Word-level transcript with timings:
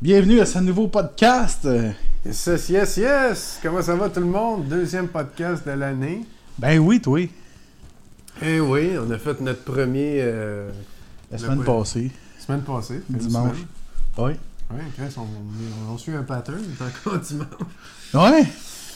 Bienvenue 0.00 0.40
à 0.40 0.46
ce 0.46 0.58
nouveau 0.58 0.88
podcast. 0.88 1.68
Yes, 2.24 2.68
yes, 2.68 2.96
yes! 2.96 3.58
Comment 3.62 3.82
ça 3.82 3.94
va 3.94 4.08
tout 4.08 4.20
le 4.20 4.26
monde? 4.26 4.66
Deuxième 4.68 5.08
podcast 5.08 5.66
de 5.66 5.72
l'année. 5.72 6.24
Ben 6.58 6.78
oui, 6.78 7.00
toi. 7.00 7.20
Eh 8.42 8.60
oui, 8.60 8.92
on 8.98 9.10
a 9.10 9.18
fait 9.18 9.40
notre 9.40 9.62
premier... 9.64 10.20
euh, 10.22 10.70
La 11.30 11.38
semaine 11.38 11.62
quoi? 11.64 11.78
passée. 11.80 12.10
semaine 12.38 12.62
passée. 12.62 13.02
Dimanche. 13.08 13.56
semaine. 13.56 13.66
Oui. 14.18 14.32
Ouais, 14.72 14.84
Chris, 14.96 15.14
on, 15.18 15.92
on, 15.92 15.98
suit 15.98 16.14
un 16.14 16.22
pattern, 16.22 16.60
c'est 16.78 16.84
encore 17.08 17.18
dimanche. 17.22 17.48
Ouais. 18.14 18.46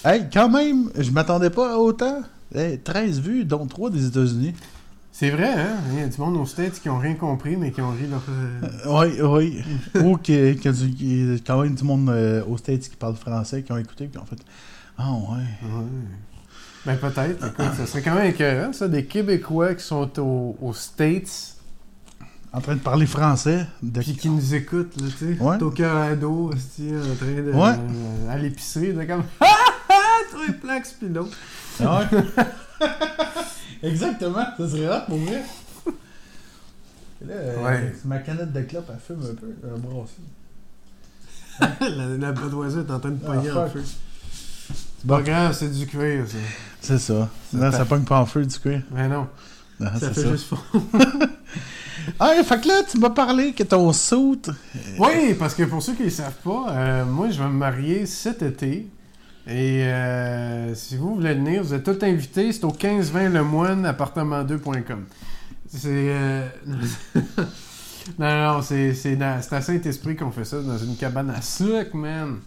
Hey, 0.04 0.26
quand 0.32 0.48
même, 0.48 0.90
je 0.98 1.10
m'attendais 1.10 1.50
pas 1.50 1.74
à 1.74 1.76
autant. 1.76 2.22
Hey, 2.54 2.78
13 2.78 3.20
vues, 3.20 3.44
dont 3.44 3.66
3 3.66 3.90
des 3.90 4.06
États-Unis. 4.06 4.54
C'est 5.16 5.30
vrai, 5.30 5.52
hein? 5.52 5.76
Il 5.92 6.00
y 6.00 6.02
a 6.02 6.08
du 6.08 6.20
monde 6.20 6.36
aux 6.38 6.44
States 6.46 6.80
qui 6.80 6.88
ont 6.88 6.98
rien 6.98 7.14
compris, 7.14 7.56
mais 7.56 7.70
qui 7.70 7.80
ont 7.80 7.90
ri 7.90 8.08
leur... 8.10 8.20
euh, 8.28 8.60
Oui, 9.22 9.62
oui. 9.94 10.02
Ou 10.02 10.16
qu'il 10.16 10.60
y 10.60 10.68
a 10.68 10.72
du- 10.72 11.40
quand 11.46 11.62
même 11.62 11.76
du 11.76 11.84
monde 11.84 12.08
euh, 12.10 12.42
aux 12.48 12.56
States 12.56 12.80
qui 12.88 12.96
parle 12.96 13.14
français, 13.14 13.62
qui 13.62 13.70
ont 13.70 13.76
écouté, 13.78 14.06
puis 14.08 14.20
en 14.20 14.24
fait. 14.26 14.38
Ah 14.98 15.12
ouais. 15.12 15.68
Ouais. 15.68 15.84
Ben 16.84 16.96
peut-être, 16.96 17.46
écoute, 17.46 17.74
ça 17.76 17.86
serait 17.86 18.02
quand 18.02 18.16
même 18.16 18.26
écœurant, 18.26 18.72
ça, 18.72 18.88
des 18.88 19.04
Québécois 19.04 19.76
qui 19.76 19.84
sont 19.84 20.10
au- 20.18 20.56
aux 20.60 20.72
States, 20.74 21.54
En 22.52 22.60
train 22.60 22.74
de 22.74 22.80
parler 22.80 23.06
français. 23.06 23.66
De... 23.82 24.00
puis 24.00 24.16
qui 24.16 24.28
nous 24.28 24.52
écoutent, 24.54 25.00
là, 25.00 25.06
tu 25.16 25.36
sais, 25.36 25.40
Ouais. 25.40 25.62
au 25.62 25.70
Colorado, 25.70 26.50
hostie, 26.52 26.90
en 26.92 27.14
train 27.14 27.34
de... 27.40 27.52
Ouais. 27.52 27.78
euh, 27.78 28.30
à 28.32 28.36
l'épicerie, 28.36 28.92
de 28.92 29.04
comme... 29.04 29.22
Ah, 29.40 29.46
ah, 29.88 29.94
toi, 30.32 30.40
plaques, 30.60 30.88
puis 30.98 31.08
l'autre. 31.08 31.36
Ah 31.80 32.00
ouais. 32.12 32.20
Exactement, 33.84 34.44
ça 34.56 34.68
serait 34.68 34.88
rare 34.88 35.06
pour 35.06 35.18
vrai. 35.18 35.42
Et 37.22 37.26
Là, 37.26 37.34
euh, 37.34 37.90
ma 38.04 38.18
canette 38.18 38.52
de 38.52 38.60
clope, 38.62 38.90
elle 38.92 38.98
fume 39.00 39.24
un 39.24 39.34
peu, 39.34 39.54
elle 39.62 39.80
brasse. 39.80 40.10
la, 41.80 42.06
la 42.18 42.32
Budweiser 42.32 42.80
est 42.80 42.90
en 42.90 42.98
train 43.00 43.10
de 43.10 43.18
Ah, 43.24 43.26
pogner 43.32 43.50
en 43.50 43.54
fuck. 43.68 43.72
feu. 43.74 43.82
C'est 44.98 45.06
pas 45.08 45.22
grave, 45.22 45.52
c'est 45.56 45.68
du 45.70 45.86
cuir, 45.86 46.24
ça. 46.26 46.36
C'est 46.80 46.98
ça. 46.98 47.28
Ça 47.52 47.56
Non, 47.56 47.70
ça 47.72 47.84
pogne 47.84 48.02
pas 48.04 48.18
en 48.20 48.26
feu 48.26 48.44
du 48.44 48.58
cuir. 48.58 48.82
Mais 48.90 49.08
non, 49.08 49.28
Non, 49.80 49.90
ça 49.92 49.98
c'est 50.00 50.14
fait 50.14 50.22
ça. 50.22 50.32
juste 50.32 50.46
fond. 50.46 50.58
Ah, 52.18 52.32
fait 52.44 52.60
que 52.60 52.68
là, 52.68 52.82
tu 52.90 52.98
m'as 52.98 53.10
parlé 53.10 53.52
que 53.52 53.62
ton 53.62 53.92
soute. 53.92 54.50
Oui, 54.98 55.34
parce 55.38 55.54
que 55.54 55.62
pour 55.64 55.82
ceux 55.82 55.94
qui 55.94 56.04
ne 56.04 56.08
savent 56.10 56.32
pas, 56.42 56.66
euh, 56.70 57.04
moi, 57.04 57.30
je 57.30 57.38
vais 57.38 57.48
me 57.48 57.54
marier 57.54 58.06
cet 58.06 58.42
été. 58.42 58.88
Et 59.46 59.84
euh, 59.84 60.74
si 60.74 60.96
vous 60.96 61.16
voulez 61.16 61.34
venir, 61.34 61.62
vous 61.62 61.74
êtes 61.74 61.84
tous 61.84 62.02
invités. 62.04 62.50
C'est 62.52 62.64
au 62.64 62.68
1520 62.72 63.28
Lemoine, 63.28 63.84
appartement2.com. 63.86 65.04
C'est. 65.68 65.88
euh, 65.90 66.48
non, 68.18 68.54
non, 68.54 68.62
c'est 68.62 68.94
c'est 68.94 69.16
dans- 69.16 69.40
à 69.50 69.60
Saint-Esprit 69.60 70.16
qu'on 70.16 70.30
fait 70.30 70.44
ça, 70.44 70.60
dans 70.62 70.78
une 70.78 70.96
cabane 70.96 71.30
à 71.30 71.42
sucre, 71.42 71.94
man. 71.96 72.38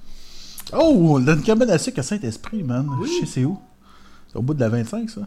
Oh, 0.74 1.20
dans 1.20 1.36
une 1.36 1.44
cabane 1.44 1.70
à 1.70 1.78
sucre 1.78 2.00
à 2.00 2.04
Saint-Esprit, 2.04 2.64
man. 2.64 2.90
Oui. 3.00 3.08
Je 3.22 3.26
sais 3.26 3.32
c'est 3.32 3.46
où? 3.46 3.60
C'est 4.30 4.38
au 4.38 4.42
bout 4.42 4.54
de 4.56 4.60
la 4.60 4.70
25, 4.70 5.10
ça. 5.10 5.22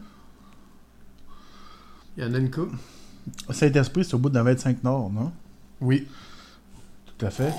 Il 2.17 2.23
y 2.23 2.27
en 2.27 2.33
a 2.33 2.37
une 2.37 2.51
coupe. 2.51 2.73
Saint-Esprit, 3.49 4.03
c'est 4.03 4.13
au 4.15 4.19
bout 4.19 4.29
de 4.29 4.35
la 4.35 4.43
25 4.43 4.83
Nord, 4.83 5.09
non? 5.11 5.31
Oui. 5.79 6.05
Tout 7.17 7.25
à 7.25 7.29
fait. 7.29 7.53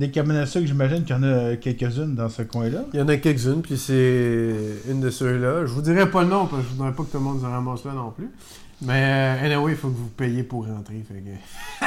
Des 0.00 0.10
cabanes 0.10 0.38
à 0.38 0.46
sucre, 0.46 0.66
j'imagine 0.66 1.04
qu'il 1.04 1.14
y 1.14 1.18
en 1.18 1.22
a 1.22 1.56
quelques-unes 1.56 2.14
dans 2.14 2.30
ce 2.30 2.40
coin-là. 2.40 2.84
Il 2.94 3.00
y 3.00 3.02
en 3.02 3.08
a 3.08 3.18
quelques-unes, 3.18 3.60
puis 3.60 3.76
c'est 3.76 4.50
une 4.88 4.98
de 4.98 5.10
ceux-là. 5.10 5.66
Je 5.66 5.72
vous 5.74 5.82
dirai 5.82 6.10
pas 6.10 6.22
le 6.22 6.30
nom, 6.30 6.46
parce 6.46 6.62
que 6.62 6.68
je 6.70 6.74
voudrais 6.74 6.94
pas 6.94 7.02
que 7.02 7.10
tout 7.10 7.18
le 7.18 7.24
monde 7.24 7.42
se 7.42 7.44
ramasse 7.44 7.84
là 7.84 7.92
non 7.92 8.10
plus. 8.10 8.30
Mais 8.80 9.36
euh, 9.42 9.44
anyway, 9.44 9.72
il 9.72 9.76
faut 9.76 9.88
que 9.88 9.98
vous 9.98 10.08
payiez 10.08 10.42
pour 10.42 10.66
rentrer. 10.66 11.04
Que, 11.06 11.86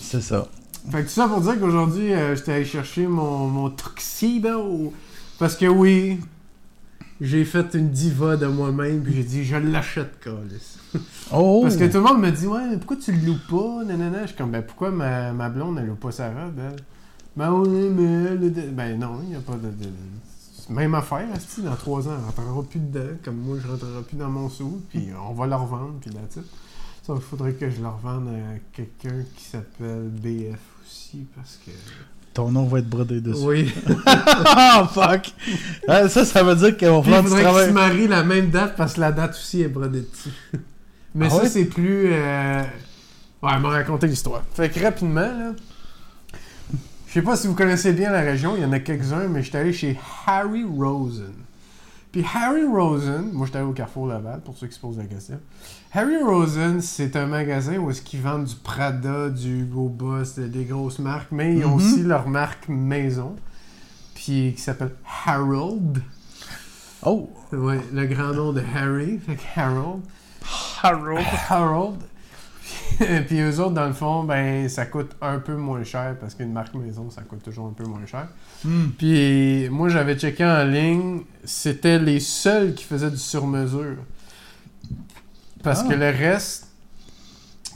C'est 0.00 0.22
ça. 0.22 0.48
fait 0.90 1.02
que 1.02 1.08
tout 1.08 1.12
ça 1.12 1.28
pour 1.28 1.42
dire 1.42 1.60
qu'aujourd'hui, 1.60 2.14
euh, 2.14 2.34
j'étais 2.34 2.54
allé 2.54 2.64
chercher 2.64 3.06
mon, 3.06 3.46
mon 3.46 3.68
tuxedo. 3.68 4.94
Parce 5.38 5.54
que 5.54 5.66
oui, 5.66 6.18
j'ai 7.20 7.44
fait 7.44 7.74
une 7.74 7.90
diva 7.90 8.38
de 8.38 8.46
moi-même, 8.46 9.02
puis 9.02 9.12
j'ai 9.12 9.24
dit, 9.24 9.44
je 9.44 9.56
l'achète, 9.56 10.18
Calis. 10.18 10.78
Oh! 11.30 11.60
Parce 11.62 11.76
que 11.76 11.84
tout 11.84 11.98
le 11.98 12.04
monde 12.04 12.20
me 12.22 12.30
dit, 12.30 12.46
ouais, 12.46 12.78
pourquoi 12.78 12.96
tu 12.96 13.12
le 13.12 13.18
loues 13.18 13.38
pas? 13.50 13.84
Nanana. 13.84 14.22
Je 14.22 14.28
suis 14.28 14.36
comme, 14.36 14.50
ben 14.50 14.62
pourquoi 14.62 14.90
ma, 14.90 15.32
ma 15.32 15.50
blonde, 15.50 15.78
elle 15.78 15.88
loue 15.88 15.94
pas 15.94 16.10
sa 16.10 16.28
robe, 16.28 16.58
elle? 16.58 16.76
Ben 17.36 17.50
oui, 17.52 17.68
mais 17.90 18.30
elle. 18.30 18.72
Ben 18.74 18.98
non, 18.98 19.20
il 19.22 19.30
n'y 19.30 19.36
a 19.36 19.40
pas 19.40 19.54
de. 19.54 19.68
de- 19.68 20.72
Même 20.74 20.94
affaire, 20.94 21.26
asti, 21.34 21.62
dans 21.62 21.74
trois 21.76 22.06
ans, 22.08 22.12
elle 22.18 22.24
rentrera 22.24 22.62
plus 22.62 22.80
dedans, 22.80 23.08
comme 23.24 23.36
moi 23.36 23.56
je 23.62 23.66
rentrerai 23.68 24.02
plus 24.02 24.16
dans 24.16 24.28
mon 24.28 24.48
sou, 24.48 24.80
puis 24.90 25.08
on 25.28 25.32
va 25.34 25.46
la 25.46 25.56
revendre, 25.56 25.94
puis 26.00 26.10
that's 26.10 26.36
it. 26.36 26.44
Ça, 27.06 27.14
il 27.16 27.20
faudrait 27.22 27.52
que 27.54 27.68
je 27.68 27.82
la 27.82 27.90
revende 27.90 28.28
à 28.28 28.58
quelqu'un 28.72 29.24
qui 29.36 29.44
s'appelle 29.44 30.08
BF 30.10 30.58
aussi, 30.86 31.26
parce 31.34 31.58
que. 31.66 31.70
Ton 32.34 32.50
nom 32.50 32.64
va 32.64 32.78
être 32.78 32.88
brodé 32.88 33.20
dessus. 33.20 33.44
Oui. 33.44 33.72
Ah, 34.06 34.88
fuck! 34.92 35.32
Ah, 35.88 36.08
ça, 36.08 36.24
ça 36.24 36.42
veut 36.42 36.54
dire 36.56 36.76
qu'il 36.76 36.88
va 36.88 36.98
il 36.98 37.04
falloir 37.04 37.22
tu 37.22 37.28
faudrait 37.28 37.42
qu'il 37.42 37.50
se 37.50 37.54
travailles. 37.56 37.72
marie 37.72 38.08
la 38.08 38.22
même 38.24 38.50
date, 38.50 38.76
parce 38.76 38.94
que 38.94 39.00
la 39.00 39.12
date 39.12 39.32
aussi 39.32 39.62
est 39.62 39.68
brodée 39.68 40.00
dessus. 40.02 40.30
Mais 41.14 41.26
Ah 41.26 41.30
ça, 41.30 41.42
ouais? 41.42 41.48
c'est 41.48 41.64
plus. 41.66 42.08
euh, 42.12 42.62
Ouais, 43.42 43.50
elle 43.54 43.60
m'a 43.60 43.68
raconté 43.70 44.06
l'histoire. 44.06 44.42
Fait 44.54 44.68
que 44.70 44.80
rapidement, 44.80 45.20
là. 45.20 45.52
Je 47.12 47.20
sais 47.20 47.22
pas 47.22 47.36
si 47.36 47.46
vous 47.46 47.54
connaissez 47.54 47.92
bien 47.92 48.10
la 48.10 48.22
région, 48.22 48.56
il 48.56 48.62
y 48.62 48.64
en 48.64 48.72
a 48.72 48.78
quelques-uns, 48.80 49.28
mais 49.28 49.42
j'étais 49.42 49.58
allé 49.58 49.74
chez 49.74 49.98
Harry 50.26 50.64
Rosen. 50.64 51.34
Puis 52.10 52.24
Harry 52.34 52.64
Rosen, 52.64 53.30
moi 53.34 53.44
j'étais 53.44 53.58
allé 53.58 53.66
au 53.68 53.72
Carrefour 53.72 54.06
Laval, 54.06 54.40
pour 54.42 54.56
ceux 54.56 54.66
qui 54.66 54.74
se 54.74 54.80
posent 54.80 54.96
la 54.96 55.04
question. 55.04 55.38
Harry 55.92 56.22
Rosen, 56.22 56.80
c'est 56.80 57.14
un 57.16 57.26
magasin 57.26 57.76
où 57.76 57.90
est-ce 57.90 58.00
qu'ils 58.00 58.22
vendent 58.22 58.44
du 58.44 58.54
Prada, 58.56 59.28
du 59.28 59.60
Hugo 59.64 59.88
Boss, 59.90 60.38
des- 60.38 60.64
grosses 60.64 61.00
marques, 61.00 61.28
mais 61.32 61.54
ils 61.56 61.66
ont 61.66 61.70
Mhm. 61.70 61.74
aussi 61.76 62.02
leur 62.02 62.28
marque 62.28 62.66
maison, 62.70 63.36
puis 64.14 64.54
qui 64.56 64.60
s'appelle 64.62 64.92
Harold. 65.26 66.02
Oh! 67.04 67.28
Ouais, 67.52 67.80
le 67.92 68.06
grand 68.06 68.32
nom 68.32 68.52
de 68.54 68.62
Harry, 68.74 69.18
fait 69.18 69.38
Harold. 69.54 70.00
Harold. 70.82 71.26
Harold. 71.50 71.96
Puis 73.26 73.40
eux 73.40 73.60
autres, 73.60 73.72
dans 73.74 73.86
le 73.86 73.92
fond, 73.92 74.24
ben, 74.24 74.68
ça 74.68 74.86
coûte 74.86 75.10
un 75.20 75.38
peu 75.38 75.54
moins 75.56 75.82
cher 75.84 76.16
parce 76.20 76.34
qu'une 76.34 76.52
marque 76.52 76.74
maison, 76.74 77.10
ça 77.10 77.22
coûte 77.22 77.42
toujours 77.42 77.66
un 77.66 77.72
peu 77.72 77.84
moins 77.84 78.04
cher. 78.06 78.28
Hmm. 78.64 78.88
Puis 78.96 79.68
moi, 79.70 79.88
j'avais 79.88 80.16
checké 80.16 80.44
en 80.44 80.64
ligne, 80.64 81.22
c'était 81.44 81.98
les 81.98 82.20
seuls 82.20 82.74
qui 82.74 82.84
faisaient 82.84 83.10
du 83.10 83.16
sur-mesure. 83.18 83.96
Parce 85.62 85.80
Ah. 85.84 85.88
que 85.88 85.94
le 85.94 86.10
reste, 86.10 86.68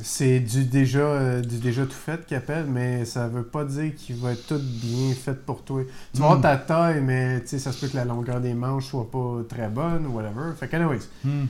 c'est 0.02 0.40
du 0.40 0.64
déjà, 0.64 0.98
euh, 0.98 1.40
du 1.40 1.58
déjà 1.58 1.84
tout 1.86 1.92
fait 1.92 2.24
qu'ils 2.26 2.36
appellent, 2.36 2.66
mais 2.68 3.04
ça 3.04 3.28
veut 3.28 3.44
pas 3.44 3.64
dire 3.64 3.94
qu'il 3.96 4.16
va 4.16 4.32
être 4.32 4.46
tout 4.46 4.60
bien 4.60 5.14
fait 5.14 5.34
pour 5.46 5.62
toi. 5.64 5.82
Tu 6.12 6.20
vas 6.20 6.26
avoir 6.26 6.40
ta 6.42 6.56
taille, 6.56 7.00
mais 7.00 7.44
ça 7.46 7.72
se 7.72 7.80
peut 7.80 7.88
que 7.90 7.96
la 7.96 8.04
longueur 8.04 8.40
des 8.40 8.52
manches 8.54 8.86
soit 8.86 9.10
pas 9.10 9.38
très 9.48 9.68
bonne 9.68 10.06
ou 10.06 10.10
whatever. 10.16 10.52
Fait 10.58 10.68
que 10.68 10.76
anyways, 10.76 10.98
Hmm. 11.24 11.44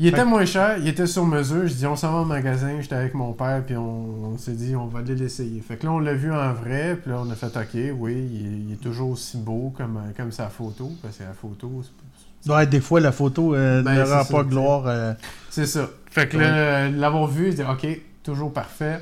Il 0.00 0.06
était 0.08 0.24
moins 0.24 0.44
cher, 0.44 0.78
il 0.78 0.88
était 0.88 1.06
sur 1.06 1.24
mesure. 1.26 1.66
Je 1.66 1.74
dis, 1.74 1.86
on 1.86 1.94
s'en 1.94 2.12
va 2.12 2.18
au 2.20 2.24
magasin. 2.24 2.80
J'étais 2.80 2.94
avec 2.96 3.14
mon 3.14 3.32
père, 3.32 3.62
puis 3.64 3.76
on, 3.76 4.32
on 4.32 4.38
s'est 4.38 4.52
dit, 4.52 4.74
on 4.74 4.86
va 4.86 5.00
aller 5.00 5.14
l'essayer. 5.14 5.60
Fait 5.60 5.76
que 5.76 5.86
là, 5.86 5.92
on 5.92 5.98
l'a 6.00 6.14
vu 6.14 6.32
en 6.32 6.52
vrai, 6.52 6.96
puis 7.00 7.10
là, 7.12 7.18
on 7.24 7.30
a 7.30 7.34
fait, 7.34 7.54
OK, 7.56 7.94
oui, 7.98 8.28
il 8.32 8.46
est, 8.46 8.58
il 8.68 8.72
est 8.72 8.80
toujours 8.82 9.10
aussi 9.10 9.36
beau 9.36 9.72
comme, 9.76 10.00
comme 10.16 10.32
sa 10.32 10.48
photo, 10.48 10.90
parce 11.02 11.18
que 11.18 11.22
la 11.24 11.32
photo, 11.34 11.82
c'est- 11.82 12.50
Ouais, 12.50 12.66
des 12.66 12.80
fois, 12.80 13.00
la 13.00 13.12
photo 13.12 13.54
euh, 13.54 13.82
Ben, 13.82 13.94
ne 13.96 14.02
rend 14.02 14.24
pas 14.24 14.42
gloire. 14.44 14.84
euh, 14.86 15.12
c'est 15.50 15.66
ça. 15.66 15.90
Fait 16.10 16.26
que 16.26 16.38
là, 16.38 16.88
l'avoir 16.88 17.26
vu, 17.26 17.48
il 17.48 17.54
dit, 17.54 17.62
OK, 17.62 17.86
toujours 18.22 18.52
parfait. 18.52 19.00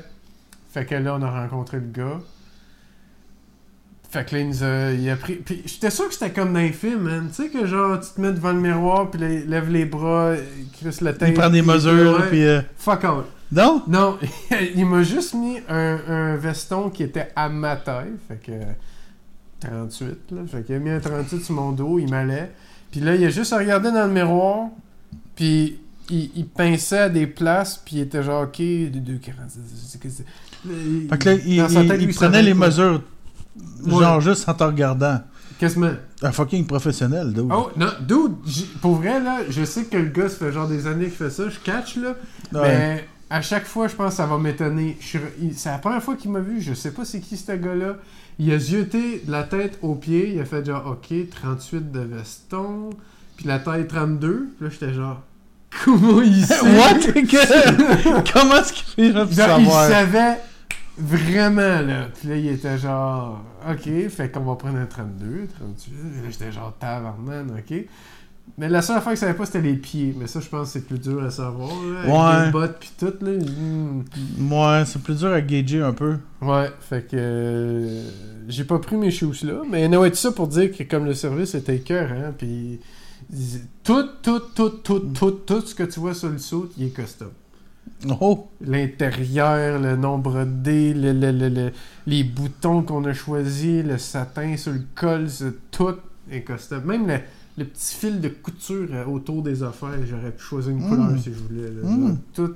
Fait 0.71 0.85
que 0.85 0.93
là, 0.95 1.15
on 1.17 1.21
a 1.21 1.31
rencontré 1.41 1.77
le 1.77 1.87
gars. 1.91 2.19
Fait 4.11 4.25
que 4.27 4.35
là, 4.35 4.41
il 4.41 4.47
nous 4.49 4.63
a, 4.63 4.91
il 4.91 5.07
a 5.09 5.15
pris. 5.15 5.35
Puis 5.35 5.61
j'étais 5.65 5.91
sûr 5.91 6.07
que 6.07 6.13
c'était 6.15 6.31
comme 6.31 6.51
dans 6.53 6.59
les 6.59 6.71
films, 6.71 7.01
man. 7.01 7.29
Tu 7.29 7.43
sais, 7.43 7.49
que 7.49 7.65
genre, 7.67 7.99
tu 7.99 8.07
te 8.15 8.19
mets 8.19 8.31
devant 8.31 8.51
le 8.53 8.59
miroir, 8.59 9.11
puis 9.11 9.19
lève 9.45 9.69
les 9.69 9.85
bras, 9.85 10.33
il 10.35 10.67
crisse 10.79 11.01
la 11.01 11.13
tête. 11.13 11.29
il 11.29 11.33
prend 11.35 11.49
des 11.49 11.61
mesures, 11.61 12.25
puis. 12.29 12.43
euh, 12.43 12.61
Fuck 12.77 13.03
out. 13.03 13.25
Non? 13.51 13.83
Non, 13.87 14.17
il 14.75 14.85
m'a 14.85 15.03
juste 15.03 15.33
mis 15.35 15.57
un, 15.69 15.99
un 16.07 16.35
veston 16.37 16.89
qui 16.89 17.03
était 17.03 17.29
à 17.35 17.49
ma 17.49 17.75
taille, 17.75 18.13
fait 18.27 18.37
que 18.43 18.51
38, 19.59 20.07
là. 20.31 20.41
Fait 20.47 20.63
qu'il 20.65 20.75
a 20.75 20.79
mis 20.79 20.89
un 20.89 20.99
38 20.99 21.43
sur 21.43 21.55
mon 21.55 21.71
dos, 21.71 21.99
il 21.99 22.09
m'allait. 22.09 22.51
Puis 22.91 23.01
là, 23.01 23.15
il 23.15 23.23
a 23.25 23.29
juste 23.29 23.53
regardé 23.53 23.91
dans 23.91 24.05
le 24.07 24.13
miroir, 24.13 24.67
puis 25.35 25.79
il, 26.09 26.31
il 26.35 26.45
pinçait 26.47 26.97
à 26.99 27.09
des 27.09 27.27
places, 27.27 27.79
puis 27.83 27.97
il 27.97 28.01
était 28.01 28.23
genre, 28.23 28.43
OK, 28.43 28.59
2,46. 28.59 29.89
Fait 31.09 31.17
que 31.17 31.29
là, 31.29 31.35
il, 31.45 32.13
prenait 32.13 32.41
les 32.41 32.53
quoi? 32.53 32.67
mesures, 32.67 33.01
Genre 33.85 34.21
juste 34.21 34.47
en 34.49 34.53
te 34.53 34.63
regardant. 34.63 35.19
Quasiment. 35.59 35.91
Un 36.21 36.31
fucking 36.31 36.65
professionnel, 36.65 37.33
dude. 37.33 37.49
Oh, 37.51 37.69
non, 37.75 37.87
dude, 38.01 38.35
pour 38.81 38.95
vrai, 38.95 39.19
là, 39.19 39.39
je 39.49 39.63
sais 39.65 39.83
que 39.85 39.97
le 39.97 40.05
gars, 40.09 40.29
ça 40.29 40.37
fait 40.37 40.51
genre 40.53 40.67
des 40.67 40.87
années 40.87 41.05
qu'il 41.05 41.15
fait 41.15 41.29
ça, 41.29 41.49
je 41.49 41.59
catch, 41.59 41.97
là. 41.97 42.15
Ouais. 42.53 42.61
Mais 42.61 43.07
à 43.29 43.41
chaque 43.41 43.65
fois, 43.65 43.87
je 43.89 43.95
pense 43.95 44.11
que 44.11 44.17
ça 44.17 44.25
va 44.25 44.37
m'étonner. 44.37 44.97
Suis- 45.01 45.19
C'est 45.55 45.69
la 45.69 45.77
première 45.79 46.01
fois 46.01 46.15
qu'il 46.15 46.31
m'a 46.31 46.39
vu. 46.39 46.61
Je 46.61 46.73
sais 46.73 46.91
pas 46.91 47.03
c'est 47.05 47.19
qui 47.19 47.35
ce 47.37 47.51
gars-là. 47.51 47.95
Il 48.39 48.51
a 48.53 48.57
zioté 48.59 49.21
de 49.25 49.31
la 49.31 49.43
tête 49.43 49.77
aux 49.81 49.95
pieds. 49.95 50.31
Il 50.33 50.39
a 50.39 50.45
fait 50.45 50.65
genre, 50.65 50.85
OK, 50.87 51.13
38 51.29 51.91
de 51.91 51.99
veston. 51.99 52.89
Puis 53.35 53.45
la 53.47 53.59
taille 53.59 53.85
32. 53.87 54.49
Puis 54.57 54.65
là, 54.65 54.71
j'étais 54.71 54.93
genre, 54.93 55.21
comment 55.83 56.21
il 56.21 56.45
sait? 56.45 56.61
What? 56.61 56.99
Que- 56.99 58.31
Comment 58.33 58.55
est-ce 58.55 58.73
qu'il 58.73 59.11
fait 59.13 59.13
Genre, 59.13 59.59
il 59.59 59.69
savait 59.69 60.39
Vraiment, 60.97 61.81
là. 61.81 62.07
Puis 62.17 62.29
là, 62.29 62.35
il 62.35 62.47
était 62.47 62.77
genre, 62.77 63.41
OK, 63.71 64.09
fait 64.09 64.31
qu'on 64.31 64.41
va 64.41 64.55
prendre 64.55 64.77
un 64.77 64.85
32, 64.85 65.47
38. 65.59 65.93
Et 65.93 66.23
là, 66.23 66.29
j'étais 66.29 66.51
genre, 66.51 66.73
tabarnan, 66.79 67.47
OK. 67.57 67.85
Mais 68.57 68.67
la 68.67 68.81
seule 68.81 68.97
affaire 68.97 69.11
que 69.11 69.15
je 69.15 69.19
savais 69.21 69.35
pas, 69.35 69.45
c'était 69.45 69.61
les 69.61 69.75
pieds. 69.75 70.15
Mais 70.17 70.25
ça, 70.25 70.39
je 70.39 70.49
pense 70.49 70.67
que 70.73 70.79
c'est 70.79 70.85
plus 70.87 70.97
dur 70.99 71.23
à 71.23 71.29
savoir, 71.29 71.69
là. 71.93 72.39
Ouais. 72.39 72.45
les 72.45 72.51
bottes 72.51 72.79
pis 72.79 72.91
tout, 72.97 73.13
là. 73.21 73.31
Hmm. 73.31 74.03
Ouais, 74.51 74.83
c'est 74.85 75.01
plus 75.01 75.19
dur 75.19 75.31
à 75.31 75.41
gager 75.41 75.81
un 75.83 75.93
peu. 75.93 76.17
Ouais, 76.41 76.69
fait 76.79 77.03
que 77.07 77.15
euh, 77.17 78.03
j'ai 78.47 78.63
pas 78.63 78.79
pris 78.79 78.95
mes 78.97 79.11
shoes 79.11 79.43
là, 79.43 79.61
mais 79.69 79.83
anyway, 79.83 80.09
tout 80.09 80.15
ça 80.17 80.31
pour 80.31 80.47
dire 80.47 80.75
que 80.75 80.81
comme 80.83 81.05
le 81.05 81.13
service 81.13 81.53
était 81.53 81.79
cœur, 81.79 82.09
hein, 82.11 82.33
puis 82.37 82.79
ils- 83.31 83.61
tout, 83.83 84.05
tout, 84.23 84.39
tout, 84.55 84.69
tout, 84.69 84.99
tout, 85.13 85.31
tout 85.31 85.61
ce 85.61 85.75
que 85.75 85.83
tu 85.83 85.99
vois 85.99 86.15
sur 86.15 86.29
le 86.29 86.39
saut, 86.39 86.69
il 86.77 86.87
est 86.87 86.89
custom. 86.89 87.29
Oh! 88.21 88.49
L'intérieur, 88.61 89.79
le 89.79 89.95
nombre 89.95 90.45
D, 90.45 90.93
le, 90.93 91.11
le- 91.13 91.31
le- 91.31 91.49
le- 91.49 91.71
les 92.07 92.23
boutons 92.23 92.81
qu'on 92.83 93.03
a 93.05 93.13
choisis, 93.13 93.83
le 93.83 93.97
satin 93.97 94.55
sur 94.57 94.71
le 94.73 94.81
col, 94.95 95.29
c'est- 95.29 95.53
tout 95.71 95.95
est 96.31 96.43
custom. 96.43 96.83
Même 96.85 97.07
le, 97.57 97.65
petit 97.65 97.95
fil 97.95 98.21
de 98.21 98.29
couture 98.29 98.87
autour 99.07 99.43
des 99.43 99.63
affaires, 99.63 99.89
j'aurais 100.09 100.31
pu 100.31 100.41
choisir 100.43 100.71
une 100.71 100.85
Mm. 100.85 100.89
couleur 100.89 101.19
si 101.19 101.33
je 101.33 101.39
voulais. 101.39 101.69
là. 101.69 101.89
Mm. 101.89 102.17
Tout, 102.33 102.53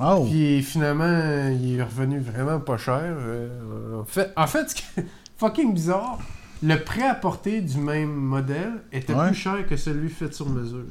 Oh! 0.00 0.26
puis 0.28 0.62
finalement, 0.62 1.48
il 1.60 1.76
est 1.78 1.82
revenu 1.82 2.18
vraiment 2.20 2.58
pas 2.60 2.76
cher. 2.76 3.00
Euh, 3.04 4.00
en 4.00 4.04
fait, 4.04 4.32
en 4.36 4.46
fait, 4.46 4.70
ce 4.70 4.74
qui 4.76 4.82
est 4.96 5.06
fucking 5.36 5.72
bizarre, 5.74 6.18
le 6.62 6.76
prêt 6.76 7.06
à 7.06 7.14
porter 7.14 7.60
du 7.60 7.78
même 7.78 8.12
modèle 8.12 8.72
était 8.92 9.14
Ouais. 9.14 9.26
plus 9.28 9.36
cher 9.36 9.66
que 9.68 9.76
celui 9.76 10.08
fait 10.08 10.32
sur 10.34 10.48
mesure. 10.48 10.84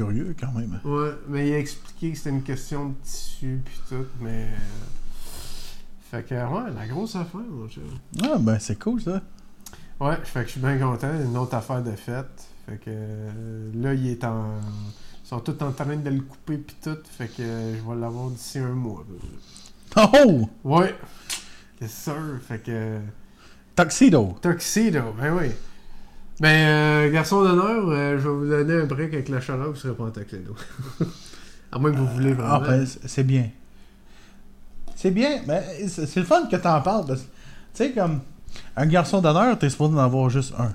Curieux 0.00 0.34
quand 0.38 0.52
même. 0.52 0.80
Ouais, 0.84 1.10
mais 1.28 1.48
il 1.48 1.52
a 1.54 1.58
expliqué 1.58 2.12
que 2.12 2.16
c'était 2.16 2.30
une 2.30 2.42
question 2.42 2.88
de 2.88 2.94
tissu 3.02 3.60
puis 3.64 3.80
tout, 3.88 4.06
mais... 4.20 4.44
euh, 4.44 4.56
Fait 6.10 6.26
que, 6.26 6.34
ouais, 6.34 6.70
la 6.74 6.86
grosse 6.86 7.16
affaire, 7.16 7.40
mon 7.50 7.68
cher. 7.68 7.82
Ah, 8.22 8.38
ben 8.38 8.58
c'est 8.58 8.78
cool 8.78 9.02
ça. 9.02 9.20
Ouais, 10.00 10.16
fait 10.24 10.40
que 10.40 10.46
je 10.46 10.52
suis 10.52 10.60
bien 10.60 10.78
content. 10.78 11.12
Une 11.22 11.36
autre 11.36 11.54
affaire 11.54 11.82
de 11.82 11.92
fête. 11.92 12.48
Fait 12.66 12.78
que 12.78 12.84
euh, 12.88 13.70
là, 13.74 13.92
il 13.92 14.06
est 14.06 14.24
en... 14.24 14.54
Ils 15.22 15.28
sont 15.28 15.40
tous 15.40 15.62
en 15.62 15.72
train 15.72 15.96
de 15.96 16.08
le 16.10 16.22
couper 16.22 16.56
puis 16.56 16.76
tout. 16.82 16.96
Fait 17.04 17.28
que 17.28 17.42
euh, 17.42 17.76
je 17.76 17.82
vais 17.88 18.00
l'avoir 18.00 18.30
d'ici 18.30 18.58
un 18.58 18.70
mois. 18.70 19.04
Oh! 19.96 20.48
Ouais. 20.64 20.94
Yes, 21.80 21.92
sir. 21.92 22.40
Fait 22.48 22.58
que. 22.58 22.98
Tuxedo. 23.76 24.34
Tuxedo, 24.40 25.12
ben 25.20 25.36
oui. 25.36 25.50
Ben, 26.40 26.48
euh, 26.48 27.10
garçon 27.10 27.42
d'honneur, 27.42 27.86
euh, 27.90 28.18
je 28.18 28.26
vais 28.26 28.34
vous 28.34 28.48
donner 28.48 28.80
un 28.80 28.86
break 28.86 29.12
avec 29.12 29.28
la 29.28 29.42
chaleur, 29.42 29.68
vous 29.68 29.76
serez 29.76 29.92
pas 29.92 30.04
en 30.04 30.10
tuxedo. 30.10 30.56
à 31.72 31.78
moins 31.78 31.92
que 31.92 31.98
vous 31.98 32.06
voulez 32.06 32.32
vraiment. 32.32 32.54
Ah, 32.54 32.60
ben, 32.60 32.86
c'est 32.86 33.24
bien. 33.24 33.50
C'est 34.96 35.10
bien, 35.10 35.42
mais 35.46 35.86
c'est 35.86 36.06
c'est 36.06 36.20
le 36.20 36.26
fun 36.26 36.46
que 36.50 36.56
t'en 36.56 36.80
parles. 36.80 37.14
Tu 37.14 37.20
sais, 37.74 37.92
comme 37.92 38.20
un 38.74 38.86
garçon 38.86 39.20
d'honneur, 39.20 39.58
t'es 39.58 39.68
supposé 39.68 39.94
en 39.94 39.98
avoir 39.98 40.30
juste 40.30 40.54
un. 40.58 40.72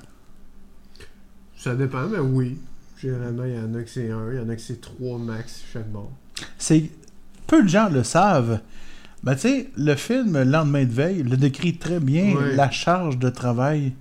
Ça 1.57 1.73
dépend, 1.75 2.07
mais 2.07 2.19
oui. 2.19 2.59
Généralement, 3.01 3.45
il 3.45 3.55
y 3.55 3.59
en 3.59 3.73
a 3.73 3.81
que 3.81 3.89
c'est 3.89 4.11
un, 4.11 4.31
il 4.31 4.37
y 4.37 4.39
en 4.39 4.49
a 4.49 4.55
que 4.55 4.61
c'est 4.61 4.81
trois 4.81 5.17
max 5.17 5.63
chaque 5.73 5.89
bord. 5.89 6.11
C'est 6.59 6.91
peu 7.47 7.63
de 7.63 7.67
gens 7.67 7.89
le 7.89 8.03
savent. 8.03 8.59
Mais 9.23 9.35
tu 9.35 9.41
sais, 9.41 9.69
le 9.75 9.95
film 9.95 10.43
Lendemain 10.43 10.85
de 10.85 10.93
veille 10.93 11.23
le 11.23 11.37
décrit 11.37 11.77
très 11.77 11.99
bien 11.99 12.35
la 12.53 12.69
charge 12.69 13.17
de 13.17 13.29
travail 13.29 13.93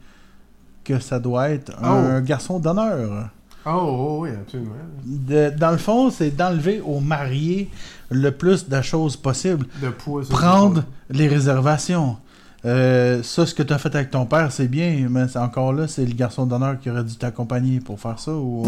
que 0.85 0.99
ça 1.01 1.19
doit 1.19 1.51
être 1.51 1.73
un 1.83 2.21
garçon 2.21 2.59
d'honneur. 2.59 3.31
Oh, 3.67 3.71
oh, 3.73 4.19
oui, 4.23 4.29
absolument. 4.41 4.75
De- 5.05 5.51
dans 5.59 5.71
le 5.71 5.79
fond, 5.79 6.11
c'est 6.11 6.31
d'enlever 6.31 6.83
aux 6.85 7.01
mariés 7.01 7.71
le 8.11 8.31
plus 8.31 8.69
de 8.69 8.81
choses 8.83 9.17
possible. 9.17 9.67
De 9.83 9.89
poids, 9.89 10.23
Prendre 10.29 10.85
les 11.09 11.27
réservations. 11.29 12.19
Euh, 12.67 13.23
ça, 13.23 13.45
ce 13.47 13.55
que 13.55 13.63
tu 13.63 13.73
as 13.73 13.79
fait 13.79 13.95
avec 13.95 14.11
ton 14.11 14.25
père, 14.27 14.53
c'est 14.53 14.69
bien, 14.69 15.07
mais 15.11 15.35
encore 15.37 15.73
là, 15.73 15.87
c'est 15.89 16.05
le 16.05 16.15
garçon 16.15 16.47
d'honneur 16.47 16.79
qui 16.79 16.91
aurait 16.91 17.05
dû 17.05 17.15
t'accompagner 17.17 17.81
pour 17.81 17.99
faire 18.01 18.19
ça. 18.19 18.33
Ou... 18.33 18.67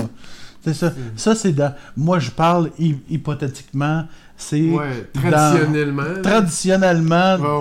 C'est 0.65 0.75
ça. 0.75 0.91
c'est- 0.91 1.19
Ça, 1.21 1.35
c'est. 1.35 1.55
Moi, 1.97 2.19
je 2.19 2.31
parle 2.31 2.71
hy- 2.79 2.99
hypothétiquement. 3.11 4.05
C'est 4.37 4.69
Ouais, 4.71 5.09
traditionnellement. 5.15 6.05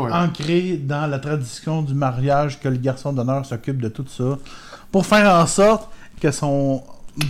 ouais. 0.03 0.11
ancré 0.11 0.77
dans 0.77 1.07
la 1.07 1.19
tradition 1.19 1.81
du 1.81 1.93
mariage 1.93 2.59
que 2.59 2.67
le 2.67 2.77
garçon 2.77 3.13
d'honneur 3.13 3.45
s'occupe 3.45 3.81
de 3.81 3.87
tout 3.89 4.05
ça 4.07 4.37
pour 4.91 5.05
faire 5.05 5.33
en 5.33 5.45
sorte 5.47 5.89
que 6.19 6.31
son 6.31 6.83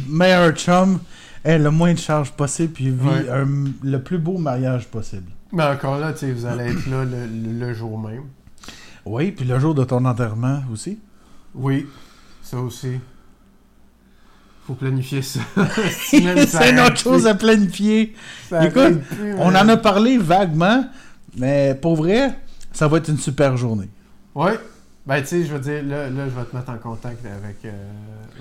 meilleur 0.09 0.51
chum 0.53 0.99
ait 1.43 1.59
le 1.59 1.69
moins 1.69 1.93
de 1.93 1.99
charges 1.99 2.31
possible 2.31 2.73
puis 2.73 2.89
vit 2.89 3.07
Ouais. 3.07 3.29
un- 3.29 3.65
le 3.83 3.97
plus 4.01 4.17
beau 4.17 4.37
mariage 4.39 4.87
possible. 4.87 5.29
Mais 5.51 5.63
encore 5.63 5.99
là, 5.99 6.11
vous 6.11 6.45
allez 6.45 6.71
être 6.71 6.87
là 6.89 7.03
le 7.05 7.73
jour 7.73 7.99
même. 7.99 8.23
Oui, 9.05 9.31
puis 9.31 9.45
le 9.45 9.59
jour 9.59 9.75
de 9.75 9.83
ton 9.83 10.03
enterrement 10.05 10.61
aussi. 10.73 10.97
Oui, 11.53 11.85
ça 12.41 12.57
aussi. 12.57 12.99
Faut 14.65 14.73
planifier 14.73 15.21
ça. 15.21 15.41
C'est 15.91 16.17
une 16.71 16.79
autre 16.79 16.97
chose 16.97 17.27
à 17.27 17.35
planifier. 17.35 18.15
Ça 18.49 18.65
Écoute, 18.65 19.01
plus, 19.01 19.35
On 19.37 19.49
en 19.49 19.69
a 19.69 19.77
parlé 19.77 20.17
vaguement, 20.17 20.85
mais 21.37 21.75
pour 21.79 21.95
vrai, 21.95 22.31
ça 22.71 22.87
va 22.87 22.97
être 22.97 23.09
une 23.09 23.17
super 23.19 23.57
journée. 23.57 23.89
Ouais. 24.33 24.59
Ben, 25.05 25.21
tu 25.21 25.27
sais, 25.27 25.43
je 25.45 25.53
veux 25.53 25.59
dire, 25.59 25.83
là, 25.83 26.09
là, 26.09 26.25
je 26.27 26.31
vais 26.39 26.45
te 26.45 26.55
mettre 26.55 26.71
en 26.71 26.77
contact 26.77 27.23
avec 27.25 27.57
euh, 27.65 27.71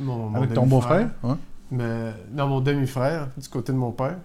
mon, 0.00 0.30
mon 0.30 0.34
Avec 0.38 0.54
ton 0.54 0.64
beau-frère. 0.66 1.08
hein? 1.22 1.38
Mais- 1.70 2.12
non, 2.32 2.46
mon 2.48 2.60
demi-frère, 2.60 3.28
du 3.36 3.48
côté 3.48 3.72
de 3.72 3.76
mon 3.76 3.92
père. 3.92 4.16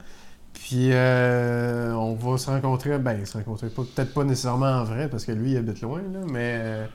Puis, 0.54 0.90
euh, 0.92 1.92
on 1.94 2.16
va 2.16 2.38
se 2.38 2.50
rencontrer. 2.50 2.98
Ben, 2.98 3.26
se 3.26 3.38
rencontrer, 3.38 3.68
peut-être 3.68 4.14
pas 4.14 4.24
nécessairement 4.24 4.72
en 4.72 4.84
vrai, 4.86 5.10
parce 5.10 5.26
que 5.26 5.34
lui, 5.34 5.52
il 5.52 5.58
habite 5.58 5.82
loin, 5.82 6.00
là, 6.00 6.20
mais 6.32 6.56
euh, 6.60 6.86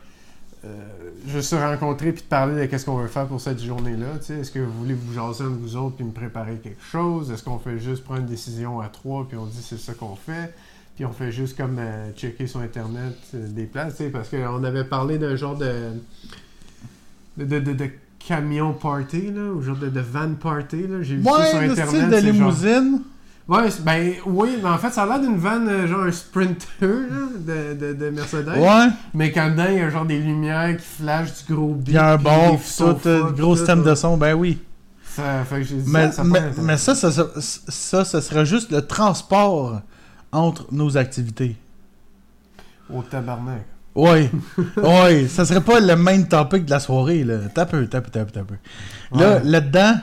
euh, 0.64 1.10
juste 1.28 1.50
se 1.50 1.56
rencontrer 1.56 2.12
puis 2.12 2.22
te 2.22 2.28
parler 2.28 2.60
de 2.60 2.66
qu'est-ce 2.66 2.84
qu'on 2.86 2.96
veut 2.96 3.08
faire 3.08 3.26
pour 3.26 3.40
cette 3.40 3.62
journée-là. 3.62 4.06
Est-ce 4.16 4.50
que 4.50 4.58
vous 4.58 4.72
voulez 4.72 4.94
vous 4.94 5.12
jaser 5.12 5.44
entre 5.44 5.56
vous 5.58 5.76
autres 5.76 5.96
puis 5.96 6.04
me 6.04 6.12
préparer 6.12 6.56
quelque 6.62 6.82
chose? 6.82 7.30
Est-ce 7.30 7.42
qu'on 7.42 7.58
fait 7.58 7.78
juste 7.78 8.04
prendre 8.04 8.20
une 8.20 8.26
décision 8.26 8.80
à 8.80 8.88
trois 8.88 9.26
puis 9.28 9.36
on 9.36 9.46
dit 9.46 9.60
c'est 9.62 9.78
ça 9.78 9.94
qu'on 9.94 10.16
fait? 10.16 10.54
Puis 10.96 11.04
on 11.04 11.12
fait 11.12 11.32
juste 11.32 11.56
comme 11.56 11.76
euh, 11.78 12.12
checker 12.16 12.46
sur 12.46 12.60
Internet 12.60 13.16
euh, 13.34 13.48
des 13.48 13.64
places, 13.64 14.00
parce 14.12 14.28
qu'on 14.28 14.62
avait 14.62 14.84
parlé 14.84 15.18
d'un 15.18 15.34
genre 15.34 15.56
de, 15.56 15.90
de, 17.36 17.44
de, 17.44 17.58
de- 17.58 17.72
de 17.72 17.90
camion 18.20 18.72
party, 18.72 19.32
là, 19.32 19.52
ou 19.52 19.60
genre 19.60 19.76
de, 19.76 19.88
de 19.88 20.00
van 20.00 20.34
party. 20.34 20.86
là. 20.86 21.02
J'ai 21.02 21.16
vu 21.16 21.24
ça 21.24 21.44
sur 21.46 21.58
Ouais, 21.58 21.66
le 21.66 21.72
Internet. 21.72 21.88
style 21.94 22.08
de 22.10 22.16
genre- 22.16 22.32
limousine. 22.32 23.00
Ouais, 23.46 23.68
ben 23.82 24.14
oui, 24.24 24.56
mais 24.62 24.70
en 24.70 24.78
fait, 24.78 24.90
ça 24.90 25.02
a 25.02 25.06
l'air 25.06 25.20
d'une 25.20 25.36
van, 25.36 25.66
euh, 25.66 25.86
genre 25.86 26.04
un 26.04 26.12
Sprinter 26.12 26.66
là, 26.80 27.26
de, 27.38 27.74
de, 27.74 27.92
de 27.92 28.10
Mercedes. 28.10 28.48
Ouais. 28.56 28.88
Mais 29.12 29.32
quand 29.32 29.50
dedans, 29.50 29.66
il 29.68 29.78
y 29.78 29.80
a 29.80 29.90
genre 29.90 30.06
des 30.06 30.18
lumières 30.18 30.74
qui 30.78 30.84
flashent 31.02 31.44
du 31.46 31.52
gros 31.54 31.74
beat. 31.74 31.88
Il 31.88 31.94
y 31.94 31.98
a 31.98 32.12
un 32.12 32.16
bon, 32.16 32.56
tout, 32.56 32.62
sofas, 32.62 33.08
euh, 33.08 33.30
gros 33.32 33.54
système 33.54 33.82
de 33.82 33.94
son, 33.94 34.16
ben 34.16 34.32
oui. 34.34 34.62
Ça 35.14 35.44
fait 35.44 35.56
que 35.56 35.62
j'ai 35.64 35.76
dit 35.76 35.90
Mais, 35.90 36.10
ça, 36.10 36.24
ça 36.24 36.24
mais, 36.24 36.76
ça, 36.78 36.94
ça, 36.94 37.12
ça, 37.12 37.26
ça, 37.38 38.04
ça 38.04 38.22
serait 38.22 38.46
juste 38.46 38.72
le 38.72 38.80
transport 38.80 39.80
entre 40.32 40.66
nos 40.72 40.96
activités. 40.96 41.56
Au 42.92 43.02
tabarnak. 43.02 43.66
Oui, 43.94 44.30
oui, 44.78 45.28
ça 45.28 45.44
serait 45.44 45.60
pas 45.60 45.80
le 45.80 45.94
main 45.96 46.22
topic 46.22 46.64
de 46.64 46.70
la 46.70 46.80
soirée, 46.80 47.22
là. 47.24 47.40
T'as 47.54 47.66
peu, 47.66 47.86
t'as 47.86 48.00
peu, 48.00 48.10
t'as 48.10 48.24
peu, 48.24 48.30
t'as 48.32 48.42
peu. 48.42 48.54
Là, 49.16 49.34
Ouais. 49.36 49.40
là-dedans, 49.44 49.94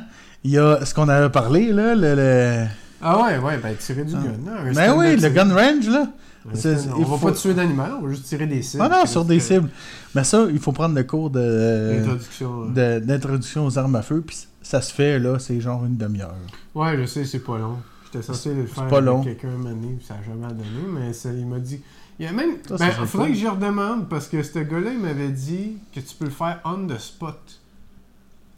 il 0.44 0.52
y 0.52 0.60
a 0.60 0.86
ce 0.86 0.94
qu'on 0.94 1.10
avait 1.10 1.30
parlé, 1.30 1.74
là, 1.74 1.96
le... 1.96 2.16
le... 2.16 2.66
Ah 3.02 3.24
ouais, 3.24 3.38
ouais, 3.40 3.58
ben 3.58 3.76
tirer 3.76 4.04
du 4.04 4.14
Ah. 4.16 4.20
gun. 4.24 4.52
là, 4.52 4.74
Ben 4.74 4.96
oui, 4.98 5.16
le 5.18 5.30
gun 5.30 5.54
range, 5.54 5.88
là. 5.90 6.08
Il 6.44 6.52
On 6.96 7.00
va 7.04 7.18
faut- 7.18 7.28
pas 7.28 7.32
tuer 7.34 7.54
d'animal, 7.54 7.92
on 8.00 8.06
va 8.06 8.10
juste 8.12 8.26
tirer 8.26 8.48
des 8.48 8.62
cibles. 8.64 8.82
Ah 8.84 8.90
non, 8.90 9.06
sur 9.06 9.24
des 9.26 9.40
cibles. 9.40 9.70
Mais 10.16 10.24
ça, 10.24 10.48
il 10.52 10.58
faut 10.60 10.72
prendre 10.72 10.96
le 10.96 11.04
cours 11.04 11.30
de 11.30 12.00
Introduction. 12.02 12.62
ouais. 12.62 13.00
de- 13.00 13.06
d'introduction 13.06 13.66
aux 13.68 13.78
armes 13.78 13.96
à 13.96 14.02
feu, 14.02 14.24
puis 14.26 14.38
ça 14.62 14.82
se 14.82 14.92
fait, 14.92 15.20
là, 15.20 15.38
c'est 15.38 15.62
genre 15.62 15.86
une 15.86 15.98
demi-heure. 15.98 16.34
Ouais, 16.74 16.98
je 16.98 17.06
sais, 17.06 17.26
c'est 17.26 17.40
pas 17.40 17.58
long. 17.60 17.78
J'étais 18.06 18.26
censé 18.26 18.54
le 18.54 18.66
faire 18.66 18.88
pas 18.88 18.98
avec 18.98 19.06
long. 19.06 19.22
quelqu'un 19.24 19.50
puis 19.64 20.06
ça 20.06 20.16
n'a 20.16 20.24
jamais 20.24 20.48
donné, 20.48 20.64
mais 20.92 21.14
ça, 21.14 21.30
il 21.32 21.46
m'a 21.46 21.60
dit. 21.60 21.80
Il 22.20 22.26
y 22.26 22.28
a 22.28 22.32
même. 22.34 22.52
Ça, 22.68 22.76
ben, 22.78 22.92
faudrait 23.06 23.30
que 23.30 23.36
j'y 23.36 23.48
redemande 23.48 24.08
parce 24.10 24.28
que 24.28 24.44
ce 24.44 24.60
gars-là, 24.60 24.92
il 24.94 25.00
m'avait 25.00 25.30
dit 25.30 25.78
que 25.96 26.00
tu 26.02 26.16
peux 26.20 26.26
le 26.26 26.32
faire 26.32 26.60
on 26.66 26.86
the 26.88 27.00
spot. 27.00 27.40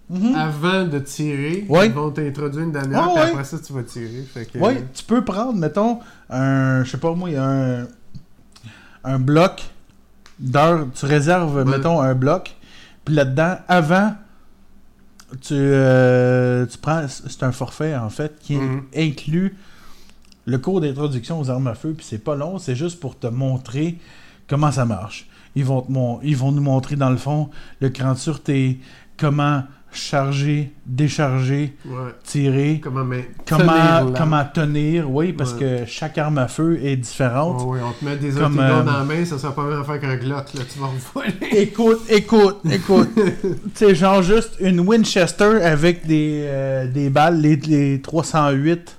Mhm. 0.10 0.36
Avant 0.36 0.86
de 0.86 1.00
tirer, 1.00 1.66
Ouais. 1.70 1.88
ils 1.88 1.94
vont 1.94 2.12
t'introduire 2.12 2.64
une 2.66 2.72
demi-heure, 2.72 3.04
Ah, 3.04 3.10
puis 3.14 3.24
ouais. 3.24 3.30
après 3.30 3.44
ça, 3.46 3.58
tu 3.60 3.74
vas 3.74 3.84
tirer. 3.84 4.24
Fait 4.34 4.46
que, 4.46 4.58
Oui, 4.60 4.74
tu 4.94 5.04
peux 5.04 5.24
prendre, 5.24 5.54
mettons, 5.54 6.00
un, 6.30 6.84
je 6.84 6.92
sais 6.92 6.98
pas 6.98 7.14
moi, 7.16 7.30
il 7.30 7.34
y 7.34 7.38
a 7.38 7.46
un, 7.46 7.88
un 9.06 9.20
bloc 9.20 9.64
d'heures, 10.40 10.88
tu 10.94 11.06
réserves, 11.06 11.68
mettons, 11.70 12.02
un 12.02 12.16
bloc, 12.16 12.56
puis 13.06 13.16
là-dedans, 13.16 13.58
avant, 13.68 14.14
tu, 15.42 15.54
euh, 15.54 16.66
tu 16.66 16.78
prends, 16.78 17.06
c'est 17.08 17.44
un 17.44 17.52
forfait, 17.52 17.96
en 17.96 18.10
fait, 18.10 18.38
qui 18.40 18.56
Mhm. 18.58 18.84
inclut 18.96 19.56
le 20.46 20.58
cours 20.58 20.82
d'introduction 20.82 21.40
aux 21.40 21.50
armes 21.50 21.68
à 21.68 21.76
feu, 21.76 21.94
puis 21.96 22.06
c'est 22.08 22.18
pas 22.24 22.36
long, 22.36 22.60
c'est 22.60 22.76
juste 22.76 23.00
pour 23.00 23.18
te 23.18 23.28
montrer 23.28 23.98
comment 24.48 24.72
ça 24.72 24.86
marche. 24.86 25.28
Ils 25.56 25.64
vont, 25.66 25.82
te 25.82 25.92
ils 26.26 26.36
vont 26.36 26.52
nous 26.52 26.62
montrer, 26.62 26.98
dans 26.98 27.10
le 27.10 27.18
fond, 27.18 27.50
le 27.80 27.90
cran 27.90 28.14
de 28.14 28.18
sûreté, 28.18 28.80
comment 29.18 29.64
charger, 29.94 30.72
décharger, 30.86 31.74
Ouais. 31.86 32.12
tirer, 32.24 32.80
Comment, 32.84 33.04
mais, 33.04 33.30
comment, 33.48 33.60
tenir 33.62 33.74
l'arme. 33.76 34.14
comment 34.18 34.44
tenir, 34.54 35.10
oui, 35.12 35.34
parce 35.34 35.54
Ouais. 35.54 35.60
que 35.60 35.86
chaque 35.86 36.18
arme 36.18 36.38
à 36.38 36.48
feu 36.48 36.80
est 36.84 36.96
différente. 36.98 37.62
Ouais, 37.64 37.80
on 37.84 37.92
te 37.92 38.04
met 38.06 38.18
des 38.18 38.32
Comme, 38.32 38.60
euh, 38.60 38.84
dans 38.84 38.98
la 39.00 39.04
main, 39.04 39.24
ça 39.26 39.38
sera 39.38 39.54
pas 39.54 39.64
même 39.64 39.80
affaire 39.82 40.00
qu'un 40.00 40.16
Glock, 40.16 40.54
là, 40.54 40.62
tu 40.72 40.80
vas 40.80 40.90
voler. 41.14 41.34
Écoute, 41.62 42.02
écoute, 42.10 42.58
écoute. 42.72 43.10
tu 43.16 43.50
sais, 43.74 43.96
genre 43.96 44.22
juste 44.22 44.58
une 44.60 44.80
Winchester 44.82 45.62
avec 45.64 46.06
des, 46.08 46.42
euh, 46.46 46.88
des 46.88 47.10
balles, 47.10 47.40
les, 47.42 47.56
les 47.56 48.02
308, 48.02 48.98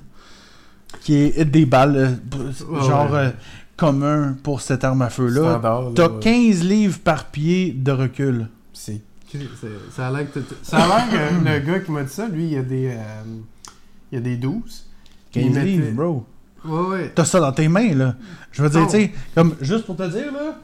qui 1.03 1.17
est 1.17 1.45
des 1.45 1.67
balles, 1.67 1.97
euh, 1.97 2.67
Ouais, 2.71 2.83
genre 2.87 3.15
euh, 3.15 3.31
commun 3.77 4.37
pour 4.43 4.61
cette 4.61 4.85
arme 4.85 5.03
à 5.03 5.11
feu-là. 5.11 5.61
T'as 5.95 6.09
ouais. 6.09 6.21
15 6.21 6.63
livres 6.65 6.99
par 7.03 7.27
pied 7.27 7.73
de 7.77 7.91
recul. 7.93 8.47
C'est... 8.73 9.01
Ça 9.91 10.09
a 10.09 10.11
l'air 10.11 10.33
que, 10.33 10.41
ça 10.63 10.79
a 10.79 11.03
que 11.09 11.45
le 11.45 11.59
gars 11.67 11.81
qui 11.81 11.91
m'a 11.91 12.03
dit 12.03 12.13
ça, 12.13 12.29
lui, 12.29 12.45
il 12.45 12.53
y 12.53 12.57
a 12.57 12.63
des, 12.63 12.89
euh, 12.89 13.23
il 14.13 14.17
y 14.17 14.19
a 14.19 14.21
des 14.21 14.37
12. 14.37 14.87
15 15.33 15.45
Il 15.45 15.51
mettait- 15.53 15.65
livres, 15.67 15.91
bro. 15.93 16.27
Ouais, 16.65 16.87
ouais. 16.89 17.13
T'as 17.15 17.25
ça 17.25 17.41
dans 17.41 17.53
tes 17.53 17.69
mains, 17.69 17.95
là. 17.95 18.15
Je 18.53 18.63
veux 18.63 18.71
dire, 18.71 18.85
tu 18.87 18.91
sais, 18.93 19.13
comme, 19.35 19.55
juste 19.61 19.85
pour 19.85 19.97
te 19.97 20.09
dire, 20.09 20.33
là, 20.33 20.57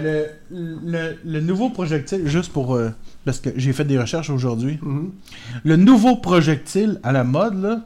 le, 0.00 0.26
le, 0.50 0.78
le- 0.84 1.18
le 1.24 1.40
nouveau 1.40 1.70
projectile, 1.70 2.28
juste 2.28 2.52
pour. 2.52 2.76
euh, 2.76 2.90
parce 3.24 3.40
que 3.40 3.50
j'ai 3.56 3.72
fait 3.72 3.84
des 3.84 3.98
recherches 3.98 4.30
aujourd'hui. 4.30 4.78
Mhm. 4.82 5.10
Le 5.64 5.76
nouveau 5.76 6.16
projectile 6.16 7.00
à 7.02 7.10
la 7.12 7.24
mode, 7.24 7.60
là, 7.62 7.80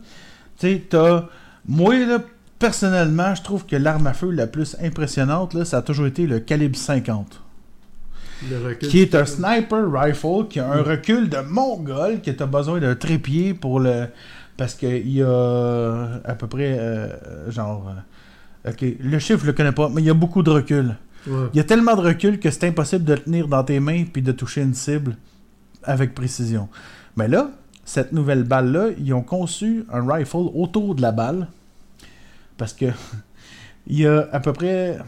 tu 0.59 0.67
sais, 0.69 0.83
t'as. 0.91 1.29
Moi, 1.69 2.05
là, 2.07 2.19
personnellement, 2.59 3.35
je 3.35 3.43
trouve 3.43 3.65
que 3.67 3.77
l'arme 3.77 4.07
à 4.07 4.13
feu 4.15 4.31
la 4.31 4.47
plus 4.47 4.77
impressionnante, 4.83 5.55
là, 5.55 5.65
ça 5.65 5.79
a 5.79 5.83
toujours 5.83 6.07
été 6.07 6.27
le 6.27 6.41
calibre 6.41 6.77
50. 6.77 7.41
Qui 8.89 9.01
est 9.01 9.15
un 9.15 9.25
sniper 9.25 9.91
rifle, 9.91 10.47
qui 10.49 10.61
a 10.61 10.71
un 10.71 10.83
Mm. 10.83 10.87
recul 10.89 11.29
de 11.29 11.39
mongol, 11.39 12.21
que 12.21 12.31
t'as 12.31 12.47
besoin 12.47 12.79
d'un 12.81 12.95
trépied 12.95 13.55
pour 13.55 13.81
le. 13.81 14.07
Parce 14.57 14.75
qu'il 14.75 15.09
y 15.11 15.23
a 15.23 16.21
à 16.25 16.35
peu 16.35 16.47
près, 16.47 16.77
euh, 16.79 17.51
genre. 17.51 17.89
euh, 17.89 18.71
Ok, 18.71 18.85
le 18.99 19.19
chiffre, 19.21 19.43
je 19.43 19.47
le 19.47 19.53
connais 19.53 19.71
pas, 19.73 19.89
mais 19.89 20.03
il 20.03 20.07
y 20.07 20.11
a 20.11 20.15
beaucoup 20.15 20.43
de 20.43 20.51
recul. 20.51 20.97
Ouais. 21.27 21.47
Il 21.55 21.57
y 21.57 21.61
a 21.61 21.65
tellement 21.65 21.95
de 21.95 22.01
recul 22.01 22.41
que 22.41 22.51
c'est 22.51 22.65
impossible 22.67 23.05
de 23.05 23.13
le 23.15 23.21
tenir 23.21 23.47
dans 23.49 23.63
tes 23.63 23.79
mains 23.79 24.05
puis 24.13 24.23
de 24.23 24.33
toucher 24.33 24.63
une 24.63 24.75
cible 24.75 25.17
avec 25.85 26.15
précision. 26.15 26.69
Mais 27.17 27.29
là, 27.29 27.51
cette 27.85 28.11
nouvelle 28.13 28.43
balle-là, 28.43 28.89
ils 28.99 29.15
ont 29.15 29.23
conçu 29.23 29.85
un 29.93 30.05
rifle 30.13 30.49
autour 30.55 30.97
de 30.97 31.03
la 31.03 31.13
balle. 31.13 31.47
Parce 32.59 32.73
que 32.73 32.87
il 33.87 34.01
y 34.01 34.07
a 34.07 34.29
à 34.33 34.41
peu 34.41 34.53
près, 34.53 34.99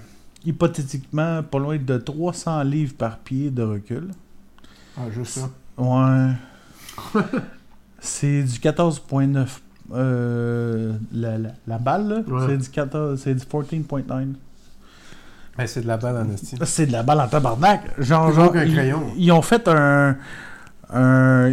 hypothétiquement, 0.49 1.43
pas 1.43 1.59
loin 1.59 1.77
de 1.79 1.99
300 1.99 2.63
livres 2.63 2.95
par 2.97 3.19
pied 3.19 3.51
de 3.51 3.63
recul. 3.63 4.09
Ah, 4.97 5.03
juste 5.15 5.39
ça? 5.39 5.51
Ouais. 5.77 6.33
c'est 8.01 8.43
du 8.43 8.59
14.9. 8.59 9.47
euh, 9.95 10.93
la, 11.13 11.39
la, 11.39 11.51
la 11.67 11.79
balle, 11.79 12.09
là, 12.09 12.21
Ouais. 12.35 12.47
c'est 12.49 12.57
du 12.59 12.69
14, 12.69 13.21
c'est 13.21 13.35
du 13.35 13.45
14.9. 13.45 14.05
Ben, 15.57 15.67
c'est 15.67 15.81
de 15.83 15.87
la 15.89 15.97
balle 15.97 16.17
en 16.27 16.31
esti. 16.33 16.57
C'est 16.65 16.87
de 16.87 16.93
la 16.93 17.03
balle 17.03 17.21
en 17.21 17.27
tabarnak. 17.29 18.01
Genre, 18.01 18.33
genre 18.33 18.57
ils, 18.57 18.73
crayon. 18.75 19.03
ils 19.17 19.33
ont 19.33 19.43
fait 19.43 19.67
un. 19.69 20.17
un 20.93 21.53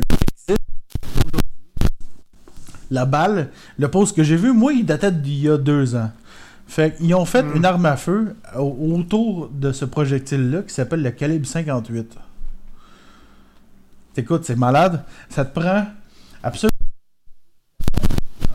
la 2.91 3.05
balle, 3.05 3.49
le 3.79 3.87
post 3.89 4.15
que 4.15 4.21
j'ai 4.23 4.35
vu, 4.35 4.53
moi, 4.53 4.71
il 4.73 4.85
datait 4.85 5.11
d'il 5.11 5.39
y 5.41 5.49
a 5.49 5.57
deux 5.57 5.95
ans. 5.95 6.11
Fait 6.67 6.95
qu'ils 6.95 7.13
ont 7.15 7.25
fait 7.25 7.43
Mm. 7.43 7.55
une 7.57 7.65
arme 7.65 7.85
à 7.85 7.95
feu 7.95 8.35
au- 8.57 8.95
autour 8.97 9.49
de 9.49 9.71
ce 9.71 9.85
projectile-là 9.85 10.63
qui 10.63 10.73
s'appelle 10.73 11.01
le 11.03 11.11
calibre 11.11 11.45
58. 11.45 12.15
T'écoutes, 14.13 14.45
c'est 14.45 14.55
malade. 14.55 15.03
Ça 15.29 15.45
te 15.45 15.57
prend 15.59 15.85
absolument 16.41 16.71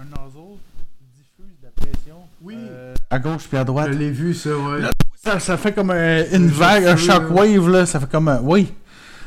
un 0.01 0.05
nozzle 0.05 0.59
qui 0.99 1.05
diffuse 1.17 1.57
la 1.63 1.69
pression 1.77 2.17
Oui. 2.43 2.57
euh, 2.59 2.95
à 3.11 3.19
gauche 3.19 3.47
puis 3.49 3.59
à 3.59 3.65
droite. 3.65 3.89
Je 3.93 3.99
l'ai 3.99 4.11
vu, 4.11 4.35
ça, 4.35 4.57
ouais. 4.57 4.81
Là, 4.81 4.91
Ça, 5.23 5.39
ça 5.39 5.57
fait 5.59 5.73
comme 5.75 5.91
un- 5.91 6.25
une 6.33 6.45
un 6.49 6.53
vague, 6.53 6.85
un 6.87 6.97
feu, 6.97 7.07
là. 7.09 7.15
shockwave, 7.15 7.69
là. 7.69 7.85
Ça 7.87 8.01
fait 8.01 8.11
comme 8.11 8.29
un... 8.29 8.41
Oui. 8.41 8.73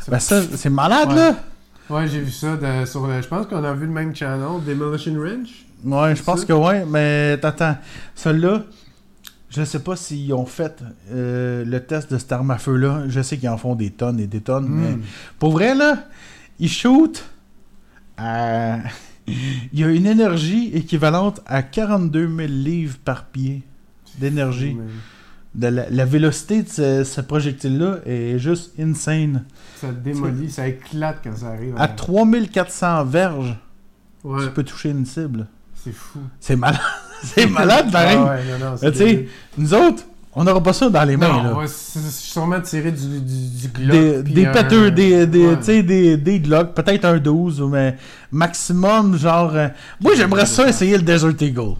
Ben 0.07 0.19
ça, 0.19 0.41
c'est 0.55 0.69
malade, 0.71 1.09
Ouais. 1.09 1.15
là. 1.15 1.35
Ouais, 1.89 2.07
j'ai 2.07 2.19
vu 2.21 2.31
ça 2.31 2.57
de- 2.57 2.85
sur 2.85 3.05
le... 3.05 3.21
Je 3.21 3.27
pense 3.27 3.45
qu'on 3.45 3.63
a 3.63 3.73
vu 3.73 3.85
le 3.85 3.91
même 3.91 4.15
channel, 4.15 4.63
Demolition 4.65 5.13
Ranch. 5.19 5.65
Ouais, 5.83 6.15
je 6.15 6.23
pense 6.23 6.41
Ça? 6.41 6.45
que 6.45 6.53
ouais. 6.53 6.85
Mais 6.85 7.37
attends, 7.43 7.77
celui-là, 8.15 8.63
je 9.49 9.63
sais 9.63 9.79
pas 9.79 9.95
s'ils 9.95 10.33
ont 10.33 10.45
fait 10.45 10.83
euh, 11.11 11.63
le 11.65 11.79
test 11.83 12.11
de 12.11 12.17
cette 12.17 12.31
arme 12.31 12.51
à 12.51 12.57
feu-là. 12.57 13.03
Je 13.07 13.21
sais 13.21 13.37
qu'ils 13.37 13.49
en 13.49 13.57
font 13.57 13.75
des 13.75 13.91
tonnes 13.91 14.19
et 14.19 14.27
des 14.27 14.41
tonnes. 14.41 14.67
Mais 14.69 14.91
Mm. 14.95 15.01
pour 15.39 15.51
vrai, 15.51 15.75
là, 15.75 16.05
ils 16.59 16.69
shootent 16.69 17.25
à... 18.17 18.77
Il 19.25 19.79
y 19.79 19.85
a 19.85 19.87
une 19.87 20.05
énergie 20.05 20.71
équivalente 20.73 21.39
à 21.45 21.63
42 21.63 22.27
000 22.27 22.39
livres 22.49 22.97
par 23.05 23.23
pied 23.27 23.63
d'énergie. 24.19 24.75
Mais 24.77 24.83
De 25.55 25.67
la, 25.73 25.89
la 25.89 26.03
vélocité 26.05 26.61
de 26.63 26.67
ce, 26.67 27.03
ce 27.05 27.21
projectile-là 27.21 27.99
est 28.05 28.37
juste 28.37 28.73
insane. 28.77 29.45
Ça 29.77 29.91
démolit, 29.93 30.51
ça 30.51 30.67
éclate 30.67 31.19
quand 31.23 31.37
ça 31.37 31.47
arrive. 31.51 31.73
À 31.77 31.87
3400 31.87 33.05
verges, 33.05 33.57
Ouais, 34.25 34.43
tu 34.45 34.51
peux 34.51 34.63
toucher 34.63 34.89
une 34.89 35.05
cible. 35.05 35.47
C'est 35.83 35.93
fou. 35.93 36.19
C'est 36.39 36.55
malade. 36.55 36.79
c'est 37.23 37.45
malade, 37.47 37.91
pareil. 37.91 38.17
Ah 38.19 38.23
ouais, 38.35 38.59
non, 38.59 38.71
non, 38.71 38.77
c'est 38.77 38.85
Mais 38.85 38.91
tu 38.91 38.97
sais. 38.99 39.27
Nous 39.57 39.73
autres, 39.73 40.03
on 40.35 40.43
n'aura 40.43 40.61
pas 40.63 40.73
ça 40.73 40.89
dans 40.89 41.03
les 41.03 41.15
mains. 41.17 41.27
Non, 41.27 41.43
là. 41.43 41.51
on 41.55 41.59
va 41.61 41.67
sûrement 41.67 42.59
tirer 42.61 42.91
du, 42.91 43.19
du, 43.19 43.19
du 43.19 43.67
Glock. 43.67 44.23
des 44.23 44.23
des 44.23 44.45
un- 44.47 44.89
des, 44.89 45.27
des, 45.27 45.47
Ouais. 45.47 45.57
tu 45.57 45.63
sais, 45.63 45.83
des, 45.83 46.17
des 46.17 46.39
Glock, 46.39 46.73
peut-être 46.73 47.05
un 47.05 47.17
12, 47.17 47.61
mais 47.69 47.95
maximum, 48.31 49.17
genre. 49.17 49.51
euh, 49.55 49.67
Moi, 50.01 50.13
j'aimerais 50.15 50.45
ça 50.45 50.67
essayer 50.67 50.97
le 50.97 51.03
Desert 51.03 51.33
Eagle. 51.39 51.75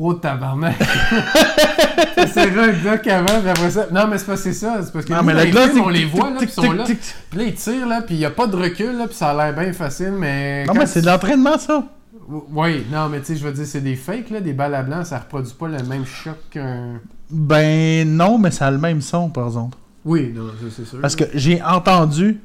Oh 0.00 0.14
tabarnak! 0.14 0.76
c'est 2.32 2.46
vrai, 2.46 2.70
un 2.70 2.72
Glock 2.72 3.06
avant, 3.08 3.40
puis 3.40 3.48
après 3.50 3.70
ça. 3.70 3.86
Non, 3.92 4.06
mais 4.06 4.16
c'est 4.18 4.26
pas 4.26 4.36
c'est 4.36 4.52
ça. 4.52 4.80
C'est 4.84 4.92
parce 4.92 5.04
que 5.04 5.12
Non, 5.12 5.22
mais 5.24 5.34
le 5.34 5.50
Glock, 5.50 5.70
on 5.84 5.88
les 5.88 6.04
voit, 6.04 6.30
là, 6.30 6.36
puis 6.38 6.46
ils 6.48 6.52
sont 6.52 6.70
là. 6.72 6.84
Puis 6.84 6.96
là, 7.38 7.42
ils 7.44 7.54
tirent, 7.54 7.86
là, 7.88 8.00
puis 8.02 8.14
il 8.14 8.18
n'y 8.18 8.24
a 8.24 8.30
pas 8.30 8.46
de 8.46 8.56
recul, 8.56 8.96
là, 8.96 9.06
puis 9.08 9.16
ça 9.16 9.30
a 9.30 9.34
l'air 9.50 9.60
bien 9.60 9.72
facile, 9.72 10.12
mais. 10.16 10.64
Non, 10.66 10.74
mais 10.74 10.86
c'est 10.86 11.00
de 11.00 11.06
l'entraînement, 11.06 11.58
ça. 11.58 11.82
Oui, 12.28 12.84
non, 12.92 13.08
mais 13.08 13.20
tu 13.20 13.26
sais, 13.26 13.36
je 13.36 13.44
veux 13.46 13.52
dire, 13.52 13.66
c'est 13.66 13.80
des 13.80 13.96
fakes, 13.96 14.30
là, 14.30 14.40
des 14.40 14.52
balles 14.52 14.74
à 14.74 14.82
blanc, 14.82 15.04
ça 15.04 15.18
reproduit 15.18 15.54
pas 15.54 15.68
le 15.68 15.82
même 15.84 16.04
choc 16.04 16.36
qu'un. 16.50 17.00
Ben 17.30 18.06
non, 18.08 18.38
mais 18.38 18.50
ça 18.50 18.66
a 18.66 18.70
le 18.70 18.78
même 18.78 19.00
son, 19.00 19.28
par 19.30 19.46
exemple. 19.46 19.76
Oui, 20.04 20.32
non, 20.34 20.48
ça, 20.48 20.66
c'est 20.74 20.84
sûr. 20.86 21.00
Parce 21.00 21.16
que 21.16 21.24
j'ai 21.34 21.62
entendu 21.62 22.38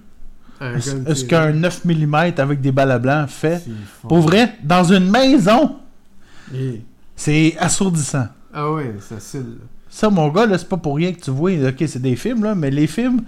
Un 0.61 0.79
ce 0.79 1.25
qu'un 1.25 1.51
9 1.51 1.83
mm 1.85 2.15
avec 2.37 2.61
des 2.61 2.71
balles 2.71 2.91
à 2.91 2.99
blanc 2.99 3.25
fait. 3.27 3.61
Pour 4.07 4.19
vrai, 4.19 4.53
dans 4.63 4.83
une 4.85 5.09
maison, 5.09 5.75
Et- 6.53 6.81
c'est 7.15 7.55
assourdissant. 7.59 8.27
Ah 8.53 8.71
ouais, 8.71 8.95
ça 9.01 9.19
cille. 9.19 9.57
Ça, 9.89 10.09
mon 10.09 10.29
gars, 10.29 10.45
là, 10.45 10.57
c'est 10.57 10.69
pas 10.69 10.77
pour 10.77 10.95
rien 10.95 11.11
que 11.13 11.19
tu 11.21 11.31
vois. 11.31 11.51
Ok, 11.67 11.83
c'est 11.87 12.01
des 12.01 12.15
films, 12.15 12.43
là, 12.43 12.55
mais 12.55 12.71
les 12.71 12.87
films, 12.87 13.21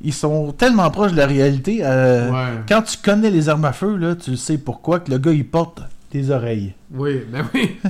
ils 0.00 0.12
sont 0.14 0.52
tellement 0.52 0.90
proches 0.90 1.12
de 1.12 1.16
la 1.16 1.26
réalité. 1.26 1.80
euh, 1.82 2.30
Ouais. 2.30 2.60
Quand 2.68 2.82
tu 2.82 2.96
connais 3.02 3.30
les 3.30 3.48
armes 3.48 3.64
à 3.64 3.72
feu, 3.72 3.96
là, 3.96 4.14
tu 4.14 4.36
sais 4.36 4.56
pourquoi 4.58 5.00
que 5.00 5.10
le 5.10 5.18
gars, 5.18 5.32
il 5.32 5.46
porte 5.46 5.82
oreilles. 6.30 6.74
Oui, 6.92 7.22
ben 7.30 7.44
oui. 7.54 7.76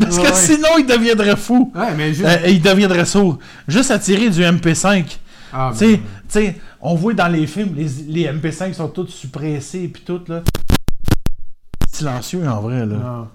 Parce 0.00 0.18
que 0.18 0.22
ouais. 0.22 0.34
sinon, 0.34 0.68
il 0.78 0.86
deviendrait 0.86 1.36
fou. 1.36 1.72
Ouais, 1.74 1.94
mais 1.96 2.12
juste. 2.14 2.28
Euh, 2.28 2.48
il 2.48 2.60
deviendrait 2.62 3.04
sourd. 3.04 3.38
Juste 3.68 3.90
à 3.90 3.98
tirer 3.98 4.28
du 4.30 4.40
MP5. 4.42 5.16
ah, 5.52 5.70
Tu 5.72 5.78
sais, 5.78 5.96
ben, 5.96 6.02
tu 6.02 6.02
sais, 6.28 6.56
on 6.80 6.94
voit 6.94 7.14
dans 7.14 7.28
les 7.28 7.46
films, 7.46 7.74
les, 7.76 7.88
les 8.08 8.26
MP5 8.32 8.72
sont 8.74 8.88
tous 8.88 9.08
suppressés 9.08 9.88
puis 9.88 10.02
tout, 10.04 10.20
là. 10.28 10.42
Silencieux, 11.92 12.46
en 12.48 12.60
vrai, 12.60 12.80
là. 12.86 12.96
non. 12.96 13.28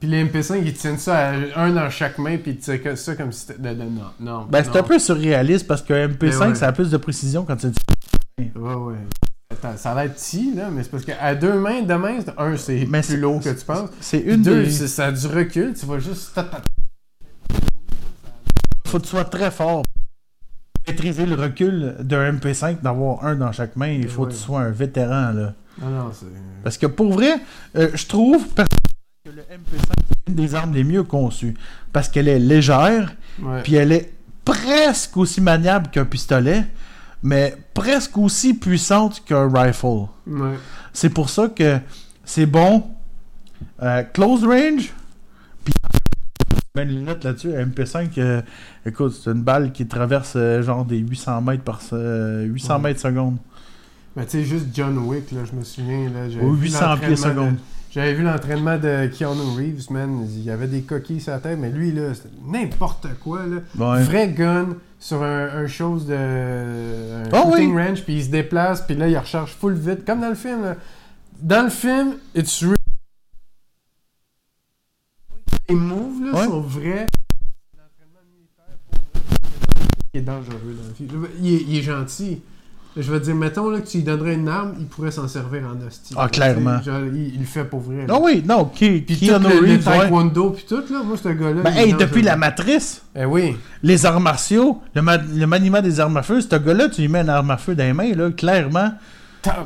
Puis 0.00 0.10
les 0.10 0.24
MP5, 0.24 0.60
ils 0.64 0.74
tiennent 0.74 0.98
ça 0.98 1.28
à 1.28 1.32
un 1.56 1.70
dans 1.70 1.88
chaque 1.88 2.18
main, 2.18 2.36
puis 2.36 2.52
ils 2.52 2.56
tirent 2.58 2.82
que- 2.82 2.96
ça 2.96 3.14
comme 3.14 3.30
si 3.30 3.46
c'était. 3.46 3.74
Non, 3.74 3.86
non. 4.20 4.46
Ben, 4.50 4.64
c'est 4.64 4.76
un 4.76 4.82
peu 4.82 4.98
surréaliste 4.98 5.66
parce 5.68 5.82
que 5.82 5.92
MP5, 6.08 6.18
Ben 6.40 6.48
ouais. 6.48 6.54
ça 6.56 6.66
a 6.68 6.72
plus 6.72 6.90
de 6.90 6.96
précision 6.96 7.44
quand 7.44 7.56
tu 7.56 7.68
Ouais, 8.38 8.74
ouais. 8.74 8.94
Ça 9.76 9.92
a 9.92 10.02
l'air 10.04 10.12
petit, 10.12 10.54
là, 10.54 10.68
mais 10.70 10.82
c'est 10.82 10.90
parce 10.90 11.04
qu'à 11.04 11.34
deux 11.34 11.54
mains, 11.54 11.82
de 11.82 11.94
main, 11.94 12.18
c'est- 12.20 12.34
un, 12.38 12.56
c'est 12.56 12.84
plus 12.86 13.16
lourd 13.20 13.40
que 13.40 13.48
tu 13.50 13.64
penses. 13.64 13.90
C'est 14.00 14.18
une 14.20 14.42
deux, 14.42 14.64
des... 14.64 14.70
ça 14.70 15.06
a 15.06 15.12
du 15.12 15.26
recul, 15.26 15.74
tu 15.78 15.86
vas 15.86 15.98
juste. 15.98 16.34
ta- 16.34 16.48
faut 18.86 18.98
que 18.98 19.04
tu 19.04 19.08
sois 19.10 19.24
très 19.24 19.50
fort. 19.50 19.82
Maîtriser 20.86 21.26
le 21.26 21.36
recul 21.36 21.94
d'un 22.00 22.32
MP5, 22.32 22.82
d'avoir 22.82 23.24
un 23.24 23.36
dans 23.36 23.52
chaque 23.52 23.76
main, 23.76 23.88
il 23.88 24.08
faut 24.08 24.22
Ouais. 24.22 24.28
que 24.28 24.34
tu 24.34 24.40
sois 24.40 24.60
un 24.60 24.70
vétéran, 24.70 25.30
là. 25.32 25.54
Non, 25.80 25.88
non. 25.90 26.10
Parce 26.64 26.76
que 26.76 26.86
pour 26.86 27.12
vrai, 27.12 27.34
euh, 27.76 27.88
je 27.94 28.06
trouve 28.06 28.46
personnellement 28.48 29.24
que 29.24 29.30
le 29.30 29.42
MP5 29.42 29.92
c'est 30.08 30.28
une 30.28 30.34
des 30.34 30.54
armes 30.54 30.74
les 30.74 30.84
mieux 30.84 31.04
conçues. 31.04 31.54
Parce 31.92 32.08
qu'elle 32.08 32.28
est 32.28 32.38
légère, 32.38 33.14
puis 33.62 33.76
elle 33.76 33.92
est 33.92 34.12
presque 34.44 35.16
aussi 35.16 35.40
maniable 35.40 35.88
qu'un 35.90 36.04
pistolet, 36.04 36.64
mais 37.22 37.56
presque 37.74 38.16
aussi 38.18 38.54
puissante 38.54 39.22
qu'un 39.24 39.48
rifle. 39.52 40.06
Ouais. 40.26 40.54
C'est 40.92 41.10
pour 41.10 41.30
ça 41.30 41.48
que 41.48 41.78
c'est 42.24 42.46
bon 42.46 42.84
euh, 43.82 44.02
close 44.02 44.44
range, 44.44 44.92
puis 45.64 45.74
les 46.74 46.84
lunettes 46.84 47.22
là-dessus, 47.24 47.54
un 47.54 47.66
MP5, 47.66 48.08
euh, 48.18 48.42
écoute, 48.86 49.12
c'est 49.22 49.30
une 49.30 49.42
balle 49.42 49.72
qui 49.72 49.86
traverse 49.86 50.32
euh, 50.36 50.62
genre 50.62 50.84
des 50.84 50.98
800 50.98 51.40
mètres 51.42 51.62
par 51.62 51.80
se- 51.82 51.94
euh, 51.94 52.44
800 52.44 52.76
Ouais. 52.76 52.80
mètres 52.82 53.00
secondes. 53.00 53.36
Ben, 54.16 54.24
tu 54.24 54.30
sais, 54.30 54.44
juste 54.44 54.66
John 54.74 54.96
Wick, 54.98 55.30
là, 55.32 55.40
je 55.50 55.56
me 55.56 55.62
souviens. 55.64 56.10
Là, 56.10 56.28
j'avais 56.28 56.44
Au 56.44 56.52
vu 56.52 56.64
800 56.64 56.78
pieds 56.78 56.86
l'entraînement 56.88 57.16
secondes. 57.16 57.54
de- 57.54 57.60
J'avais 57.94 58.14
vu 58.14 58.22
l'entraînement 58.22 58.78
de 58.78 59.06
Keanu 59.08 59.54
Reeves, 59.54 59.90
man. 59.90 60.26
Il 60.26 60.42
y 60.44 60.50
avait 60.50 60.66
des 60.66 60.80
coquilles 60.80 61.20
sur 61.20 61.32
la 61.32 61.40
tête, 61.40 61.58
mais 61.58 61.68
lui, 61.68 61.92
là, 61.92 62.14
c'était 62.14 62.30
n'importe 62.42 63.06
quoi, 63.20 63.44
là. 63.46 63.56
Ouais. 63.78 64.02
Vrai 64.02 64.28
gun 64.30 64.76
sur 64.98 65.22
un, 65.22 65.48
un 65.48 65.66
chose 65.66 66.06
de. 66.06 66.14
Un 66.14 67.28
Ah 67.32 67.42
shooting 67.42 67.74
oui. 67.74 67.82
range, 67.86 68.02
puis 68.04 68.14
il 68.14 68.24
se 68.24 68.30
déplace, 68.30 68.80
puis 68.86 68.94
là, 68.96 69.08
il 69.08 69.18
recharge 69.18 69.52
full 69.52 69.74
vite, 69.74 70.06
comme 70.06 70.22
dans 70.22 70.30
le 70.30 70.34
film, 70.34 70.62
là. 70.62 70.76
Dans 71.42 71.64
le 71.64 71.70
film, 71.70 72.14
it's 72.34 72.62
real. 72.62 72.76
Les 75.68 75.74
moves, 75.74 76.22
là, 76.24 76.32
Ouais. 76.40 76.44
sont 76.46 76.60
vrais. 76.62 77.06
L'entraînement 77.76 78.24
militaire, 78.34 78.78
pour 78.90 79.00
il 80.14 80.18
est 80.18 80.22
dangereux, 80.22 80.76
dans 80.80 80.88
le 80.88 80.94
film. 80.94 81.28
Il 81.40 81.54
est, 81.54 81.62
il 81.68 81.76
est 81.78 81.82
gentil. 81.82 82.40
Je 82.96 83.10
veux 83.10 83.20
dire, 83.20 83.34
mettons 83.34 83.70
là, 83.70 83.80
que 83.80 83.86
tu 83.88 83.98
lui 83.98 84.04
donnerais 84.04 84.34
une 84.34 84.48
arme, 84.48 84.74
il 84.78 84.86
pourrait 84.86 85.10
s'en 85.10 85.26
servir 85.26 85.62
en 85.66 85.86
hostie. 85.86 86.14
Ah, 86.16 86.28
clairement. 86.28 86.82
Genre, 86.82 87.00
il, 87.12 87.34
il 87.34 87.40
le 87.40 87.46
fait 87.46 87.64
pour 87.64 87.80
vrai. 87.80 88.06
Ah 88.08 88.18
oui, 88.20 88.42
non, 88.46 88.64
Ke- 88.64 89.02
Puis 89.04 89.16
tout 89.18 89.26
Keanu 89.26 89.46
le, 89.48 89.60
Reeves, 89.60 89.84
taekwondo, 89.84 90.50
puis 90.50 90.64
tout, 90.68 90.82
là, 90.92 91.02
moi, 91.02 91.16
ce 91.16 91.28
gars-là. 91.30 91.62
Ben, 91.62 91.72
hey, 91.74 91.94
depuis 91.94 92.20
la 92.22 92.36
matrice, 92.36 93.02
Eh 93.16 93.24
oui. 93.24 93.56
les 93.82 94.04
arts 94.04 94.20
martiaux, 94.20 94.82
le, 94.94 95.00
ma- 95.00 95.16
le 95.16 95.46
maniement 95.46 95.80
des 95.80 96.00
armes 96.00 96.18
à 96.18 96.22
feu, 96.22 96.40
ce 96.42 96.54
gars-là, 96.56 96.88
tu 96.90 97.00
lui 97.00 97.08
mets 97.08 97.20
une 97.22 97.30
arme 97.30 97.50
à 97.50 97.56
feu 97.56 97.74
dans 97.74 97.84
les 97.84 97.94
mains, 97.94 98.12
là, 98.14 98.30
clairement, 98.30 98.92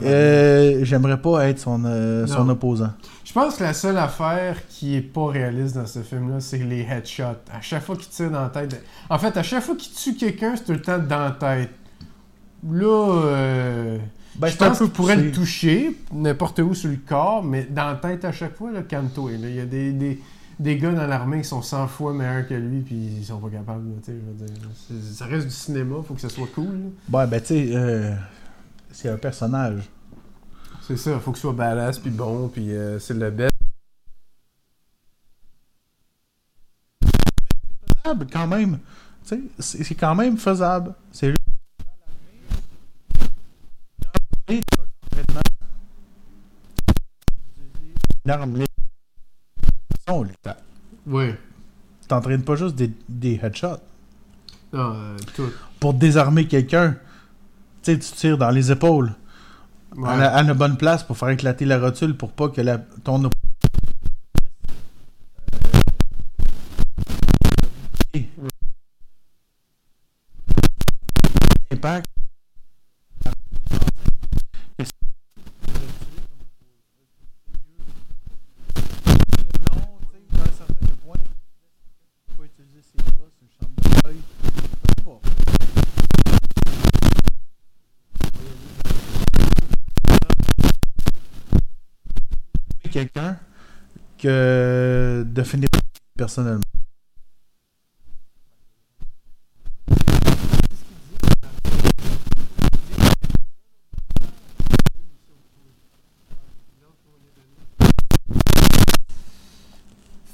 euh, 0.03 0.81
j'aimerais 0.85 1.21
pas 1.21 1.49
être 1.49 1.59
son, 1.59 1.83
euh, 1.85 2.27
son 2.27 2.45
Non. 2.45 2.53
opposant. 2.53 2.91
Je 3.25 3.33
pense 3.33 3.57
que 3.57 3.65
la 3.65 3.75
seule 3.75 3.99
affaire 3.99 4.57
qui 4.69 4.97
est 4.97 5.01
pas 5.03 5.27
réaliste 5.27 5.75
dans 5.75 5.85
ce 5.87 5.99
film-là, 5.99 6.37
c'est 6.41 6.59
les 6.59 6.87
headshots. 6.89 7.25
À 7.53 7.61
chaque 7.61 7.83
fois 7.85 7.97
qu'il 7.97 8.09
tire 8.09 8.31
dans 8.31 8.41
la 8.43 8.49
tête. 8.49 8.83
En 9.11 9.19
fait, 9.19 9.37
à 9.37 9.43
chaque 9.43 9.63
fois 9.63 9.75
qu'il 9.77 9.93
tue 9.93 10.15
quelqu'un, 10.15 10.55
c'est 10.57 10.65
tout 10.65 10.73
le 10.73 10.81
temps 10.81 10.99
dans 10.99 11.19
la 11.19 11.31
tête. 11.33 11.71
Là, 12.71 13.23
euh, 13.25 13.99
Ben, 14.37 14.49
je 14.49 14.53
c'est 14.57 14.63
un 14.65 14.69
pense 14.69 14.79
peu 14.79 14.89
pourrait 14.89 15.17
le 15.17 15.31
toucher 15.33 15.97
n'importe 16.13 16.59
où 16.59 16.75
sur 16.75 16.91
le 16.91 16.97
corps, 16.97 17.43
mais 17.45 17.65
dans 17.65 17.87
la 17.87 17.95
tête 17.97 18.25
à 18.25 18.33
chaque 18.33 18.57
fois, 18.57 18.73
là, 18.73 18.81
là. 18.81 19.49
Il 19.49 19.55
y 19.55 19.61
a 19.61 19.67
des, 19.67 19.93
des, 19.93 20.21
des 20.59 20.77
gars 20.79 20.93
dans 20.93 21.07
l'armée 21.07 21.43
qui 21.43 21.49
sont 21.49 21.63
100 21.63 21.87
fois 21.89 22.13
meilleurs 22.13 22.47
que 22.49 22.55
lui, 22.55 22.81
puis 22.81 22.95
ils 22.97 23.25
sont 23.25 23.39
pas 23.39 23.51
capables. 23.51 23.85
je 24.07 24.13
veux 24.13 24.47
dire. 24.47 24.57
C'est- 24.89 25.15
Ça 25.15 25.27
reste 25.27 25.47
du 25.47 25.53
cinéma, 25.53 25.97
faut 26.07 26.15
que 26.15 26.21
ça 26.21 26.29
soit 26.29 26.49
cool. 26.55 26.91
là. 27.13 27.19
Ouais, 27.21 27.27
ben, 27.29 27.41
tu 27.41 27.47
sais, 27.47 27.69
euh, 27.73 28.15
c'est 28.93 29.09
un 29.11 29.17
personnage. 29.17 29.89
C'est 30.87 30.97
ça, 30.97 31.19
faut 31.21 31.33
que 31.33 31.39
ce 31.39 31.43
soit 31.43 31.53
badass, 31.53 31.99
puis 31.99 32.11
bon, 32.11 32.49
puis 32.49 32.73
euh, 32.73 32.99
c'est 32.99 33.15
le 33.15 33.31
best. 33.31 33.51
faisable 38.05 38.27
quand 38.33 38.47
même. 38.47 38.79
Tu 39.27 39.29
sais, 39.37 39.41
c'est 39.59 39.85
c'est 39.85 39.95
quand 39.95 40.15
même 40.15 40.37
faisable. 40.39 40.95
C'est 41.13 41.29
juste. 41.29 41.41
Une 44.49 44.61
arme 48.31 48.53
létale. 48.57 48.67
Sont 50.09 50.23
létales. 50.23 50.63
Oui. 51.07 51.35
T'entraînes 52.09 52.43
pas 52.45 52.57
juste 52.57 52.77
des, 52.77 52.93
des 53.09 53.41
headshots. 53.43 53.79
Non, 54.73 54.93
euh, 54.95 55.17
tout. 55.35 55.51
Pour 55.81 55.95
désarmer 55.95 56.47
quelqu'un, 56.47 56.97
tu 57.83 57.93
sais, 57.93 57.99
tu 57.99 58.13
tires 58.13 58.39
dans 58.39 58.51
les 58.51 58.71
épaules. 58.71 59.13
Ouais. 59.97 60.09
À, 60.09 60.17
la, 60.17 60.35
à 60.37 60.43
la 60.43 60.55
bonne 60.55 60.77
place 60.77 61.03
pour 61.03 61.17
faire 61.17 61.31
éclater 61.31 61.65
la 61.65 61.79
rotule 61.81 62.17
pour 62.17 62.33
pas 62.33 62.49
que 62.49 62.61
la, 62.61 62.79
ton 62.79 63.25
op- 63.25 63.33
Impact. 71.71 72.07
Que 94.27 95.25
de 95.25 95.43
finir 95.45 95.69
personnellement. 96.19 96.61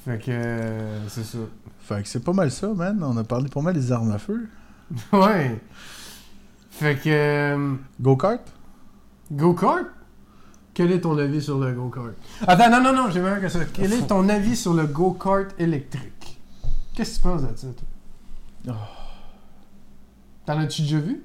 Fait 0.04 0.18
que 0.18 0.30
euh, 0.30 1.08
c'est 1.08 1.24
ça. 1.24 1.38
Fait 1.82 2.02
que 2.02 2.08
c'est 2.08 2.24
pas 2.24 2.32
mal 2.32 2.50
ça, 2.50 2.68
man. 2.68 3.02
On 3.04 3.16
a 3.18 3.24
parlé 3.24 3.48
pas 3.48 3.60
mal 3.60 3.74
des 3.74 3.92
armes 3.92 4.10
à 4.10 4.18
feu. 4.18 4.48
ouais. 5.12 5.60
Fait 6.70 6.96
que 6.96 7.10
euh, 7.10 7.74
Go-kart? 8.00 8.40
go-kart? 9.30 9.86
Quel 10.74 10.90
est 10.92 11.00
ton 11.00 11.18
avis 11.18 11.42
sur 11.42 11.58
le 11.58 11.72
go-kart? 11.72 12.14
Attends, 12.46 12.70
non, 12.70 12.82
non, 12.82 12.92
non, 12.94 13.10
j'ai 13.10 13.20
meilleur 13.20 13.40
que 13.40 13.48
ça. 13.48 13.60
Quel 13.72 13.92
est 13.92 14.06
ton 14.06 14.28
avis 14.28 14.56
sur 14.56 14.72
le 14.72 14.86
go-kart 14.86 15.48
électrique? 15.58 16.38
Qu'est-ce 16.94 17.18
que 17.18 17.22
tu 17.22 17.22
penses 17.22 17.42
de 17.42 17.48
ça, 17.56 17.66
toi? 18.64 18.74
T'en 20.46 20.58
as-tu 20.58 20.82
déjà 20.82 20.98
vu? 20.98 21.22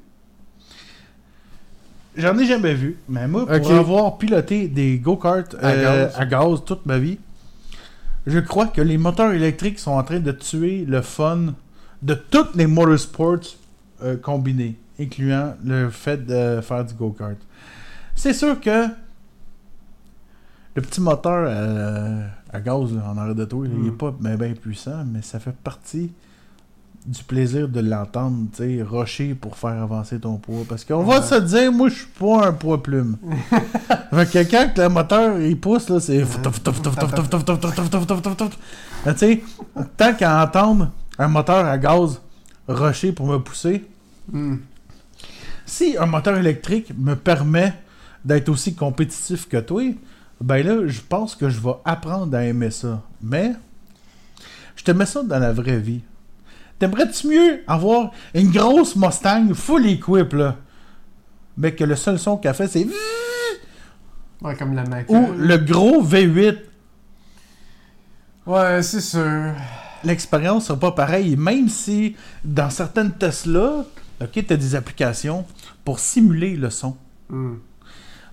J'en 2.17 2.37
ai 2.37 2.45
jamais 2.45 2.73
vu, 2.73 2.97
mais 3.07 3.27
moi, 3.27 3.45
pour 3.45 3.71
avoir 3.71 4.17
piloté 4.17 4.67
des 4.67 4.97
go-karts 4.97 5.55
À 5.61 5.67
euh, 5.67 6.07
gaz. 6.07 6.15
à 6.17 6.25
gaz 6.25 6.63
toute 6.65 6.85
ma 6.85 6.97
vie, 6.97 7.19
je 8.25 8.39
crois 8.39 8.67
que 8.67 8.81
les 8.81 8.97
moteurs 8.97 9.31
électriques 9.33 9.79
sont 9.79 9.91
en 9.91 10.03
train 10.03 10.19
de 10.19 10.31
tuer 10.31 10.83
le 10.85 11.01
fun 11.01 11.53
de 12.01 12.13
toutes 12.15 12.55
les 12.55 12.67
motorsports 12.67 13.37
euh, 14.03 14.17
combinés, 14.17 14.77
incluant 14.99 15.55
le 15.63 15.89
fait 15.89 16.25
de 16.25 16.59
faire 16.61 16.83
du 16.83 16.93
go-kart. 16.95 17.37
C'est 18.15 18.33
sûr 18.33 18.59
que 18.59 18.87
le 20.77 20.81
petit 20.83 21.01
moteur 21.01 21.45
euh, 21.49 22.25
à 22.53 22.59
gaz 22.61 22.93
là, 22.93 23.01
en 23.11 23.17
arrière 23.17 23.33
de 23.35 23.45
toi, 23.45 23.65
là, 23.65 23.71
il 23.75 23.79
Mm. 23.85 23.87
est 23.87 23.91
pas 23.91 24.11
bien 24.37 24.53
puissant, 24.53 25.03
mais 25.11 25.21
ça 25.23 25.39
fait 25.39 25.55
partie 25.63 26.11
du 27.05 27.23
plaisir 27.23 27.67
de 27.67 27.79
l'entendre, 27.79 28.47
tu 28.55 28.57
sais, 28.77 28.83
rocher 28.83 29.33
pour 29.33 29.57
faire 29.57 29.81
avancer 29.81 30.19
ton 30.19 30.35
poids. 30.37 30.63
Parce 30.69 30.83
qu'on 30.85 31.03
va 31.03 31.19
Ouais. 31.19 31.25
se 31.25 31.35
dire, 31.35 31.71
moi, 31.71 31.87
je 31.89 31.95
suis 31.95 32.07
pas 32.19 32.47
un 32.47 32.51
poids 32.53 32.83
plume. 32.83 33.17
fait 34.11 34.29
que 34.45 34.51
quand 34.51 34.77
le 34.77 34.89
moteur, 34.89 35.39
il 35.39 35.57
pousse, 35.59 35.89
là, 35.89 35.99
c'est... 36.01 36.23
Mais 39.05 39.13
tu 39.13 39.19
sais, 39.19 39.43
tant 39.95 40.13
qu'à 40.13 40.43
entendre 40.43 40.91
un 41.17 41.27
moteur 41.27 41.65
à 41.65 41.77
gaz 41.77 42.21
rocher 42.67 43.11
pour 43.11 43.27
me 43.27 43.37
pousser, 43.39 43.85
Hmm. 44.29 44.57
si 45.65 45.95
un 45.97 46.05
moteur 46.05 46.37
électrique 46.37 46.91
me 46.97 47.15
permet 47.15 47.73
d'être 48.25 48.49
aussi 48.49 48.75
compétitif 48.75 49.47
que 49.47 49.55
toi, 49.61 49.81
ben 50.41 50.65
là, 50.65 50.87
je 50.87 51.01
pense 51.01 51.35
que 51.35 51.49
je 51.49 51.59
vais 51.59 51.75
apprendre 51.85 52.35
à 52.35 52.43
aimer 52.43 52.71
ça. 52.71 53.01
Mais, 53.21 53.53
je 54.75 54.83
te 54.83 54.91
mets 54.91 55.05
ça 55.05 55.23
dans 55.23 55.39
la 55.39 55.51
vraie 55.51 55.79
vie. 55.79 56.01
T'aimerais-tu 56.79 57.27
mieux 57.27 57.63
avoir 57.67 58.11
une 58.35 58.51
grosse 58.51 58.95
Mustang 58.95 59.53
full 59.53 59.87
equip, 59.87 60.33
là, 60.33 60.57
mais 61.57 61.73
que 61.73 61.83
le 61.83 61.95
seul 61.95 62.19
son 62.19 62.37
qu'elle 62.37 62.53
fait, 62.53 62.67
c'est... 62.67 62.87
Ouais, 64.41 64.55
comme 64.55 64.75
la 64.75 64.83
Mac. 64.83 65.09
Ou 65.09 65.33
le 65.35 65.57
gros 65.57 66.03
V8 66.03 66.57
Ouais, 68.45 68.81
c'est 68.81 69.01
sûr. 69.01 69.53
l'expérience 70.03 70.67
sera 70.67 70.79
pas 70.79 70.91
pareille, 70.91 71.35
même 71.35 71.67
si 71.67 72.15
dans 72.45 72.69
certaines 72.69 73.11
Tesla, 73.11 73.83
ok, 74.21 74.31
tu 74.31 74.53
as 74.53 74.57
des 74.57 74.75
applications 74.75 75.45
pour 75.83 75.99
simuler 75.99 76.55
le 76.55 76.69
son. 76.69 76.95
Hmm. 77.29 77.55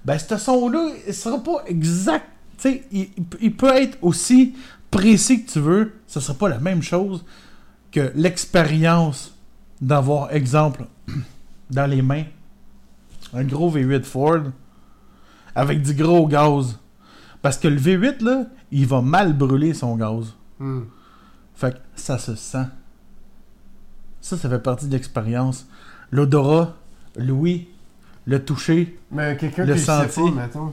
Ben, 0.05 0.19
ce 0.19 0.37
son-là, 0.37 0.91
il 1.07 1.15
sera 1.15 1.43
pas 1.43 1.65
exact. 1.67 2.27
Tu 2.59 2.63
sais, 2.63 2.85
il, 2.93 3.09
il 3.41 3.57
peut 3.57 3.75
être 3.75 3.99
aussi 4.03 4.55
précis 4.91 5.45
que 5.45 5.51
tu 5.51 5.61
veux, 5.61 5.95
ce 6.07 6.21
sera 6.21 6.35
pas 6.39 6.49
la 6.49 6.61
même 6.61 6.83
chose 6.83 7.25
que 7.91 8.13
l'expérience 8.15 9.35
d'avoir, 9.81 10.33
exemple, 10.33 10.87
dans 11.71 11.87
les 11.87 12.03
mains, 12.03 12.25
un 13.33 13.45
gros 13.45 13.71
V8 13.71 14.05
Ford 14.05 14.43
avec 15.55 15.83
du 15.83 15.95
gros 15.95 16.27
gaz. 16.27 16.79
Parce 17.43 17.59
que 17.59 17.69
le 17.69 17.79
V8, 17.79 18.23
là, 18.25 18.47
il 18.71 18.87
va 18.87 19.03
mal 19.03 19.33
brûler 19.33 19.75
son 19.75 19.97
gaz. 19.97 20.35
Hmm. 20.59 20.83
Fait 21.55 21.75
que 21.75 21.79
ça 21.95 22.19
se 22.19 22.35
sent. 22.35 22.67
Ça, 24.21 24.37
ça 24.37 24.49
fait 24.49 24.59
partie 24.59 24.87
de 24.87 24.93
l'expérience. 24.93 25.67
L'odorat, 26.11 26.77
l'ouïe, 27.17 27.69
le 28.27 28.45
toucher. 28.45 28.97
Mais 29.11 29.37
quelqu'un 29.37 29.65
Le 29.65 29.75
qui 29.75 29.79
le 29.81 29.85
sait 29.85 30.09
pas, 30.15 30.31
mettons. 30.31 30.73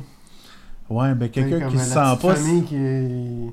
Ouais, 0.90 1.14
ben 1.16 1.30
quelqu'un 1.30 1.70
qui 1.70 1.78
se 1.80 1.96
la 1.96 2.16
sent 2.16 2.22
pas. 2.22 2.36
famille 2.36 2.64
qui 2.64 2.76
est- 2.76 3.52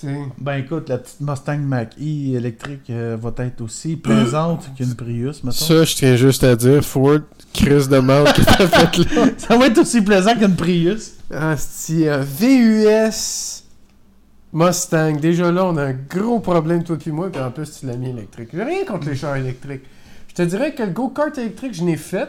Tu 0.00 0.06
sais. 0.06 0.18
Ben 0.38 0.54
écoute, 0.58 0.88
la 0.88 0.98
petite 0.98 1.20
Mustang 1.20 1.58
Mach-E 1.58 2.36
électrique 2.36 2.88
euh, 2.90 3.16
va 3.20 3.32
être 3.44 3.60
aussi 3.60 3.96
plaisante 3.96 4.68
qu'une 4.76 4.94
Prius, 4.94 5.42
mettons. 5.42 5.56
Ça, 5.56 5.84
je 5.84 5.94
tiens 5.96 6.14
juste 6.16 6.44
à 6.44 6.54
dire, 6.54 6.84
Ford, 6.84 7.18
Chris 7.52 7.88
de 7.88 7.98
mort 7.98 8.32
que 8.32 8.42
t'as 8.42 8.66
fait 8.68 9.14
là. 9.14 9.26
Ça 9.38 9.56
va 9.56 9.66
être 9.66 9.78
aussi 9.78 10.00
plaisant 10.02 10.36
qu'une 10.36 10.54
Prius. 10.54 11.14
Ah, 11.32 11.56
c'est 11.56 12.08
un 12.08 12.18
VUS 12.18 13.64
Mustang. 14.52 15.16
Déjà 15.20 15.50
là, 15.52 15.64
on 15.66 15.76
a 15.76 15.84
un 15.86 15.92
gros 15.92 16.40
problème, 16.40 16.82
toi 16.84 16.96
et 17.04 17.10
moi, 17.10 17.30
puis 17.30 17.40
en 17.40 17.50
plus, 17.50 17.78
tu 17.80 17.86
l'as 17.86 17.96
mis 17.96 18.10
électrique. 18.10 18.48
J'ai 18.52 18.62
rien 18.62 18.84
contre 18.84 19.08
les 19.08 19.16
chars 19.16 19.36
électriques. 19.36 19.82
Je 20.28 20.34
te 20.34 20.42
dirais 20.42 20.74
que 20.74 20.82
le 20.84 20.90
go-kart 20.90 21.36
électrique, 21.38 21.74
je 21.74 21.84
l'ai 21.84 21.96
fait. 21.96 22.28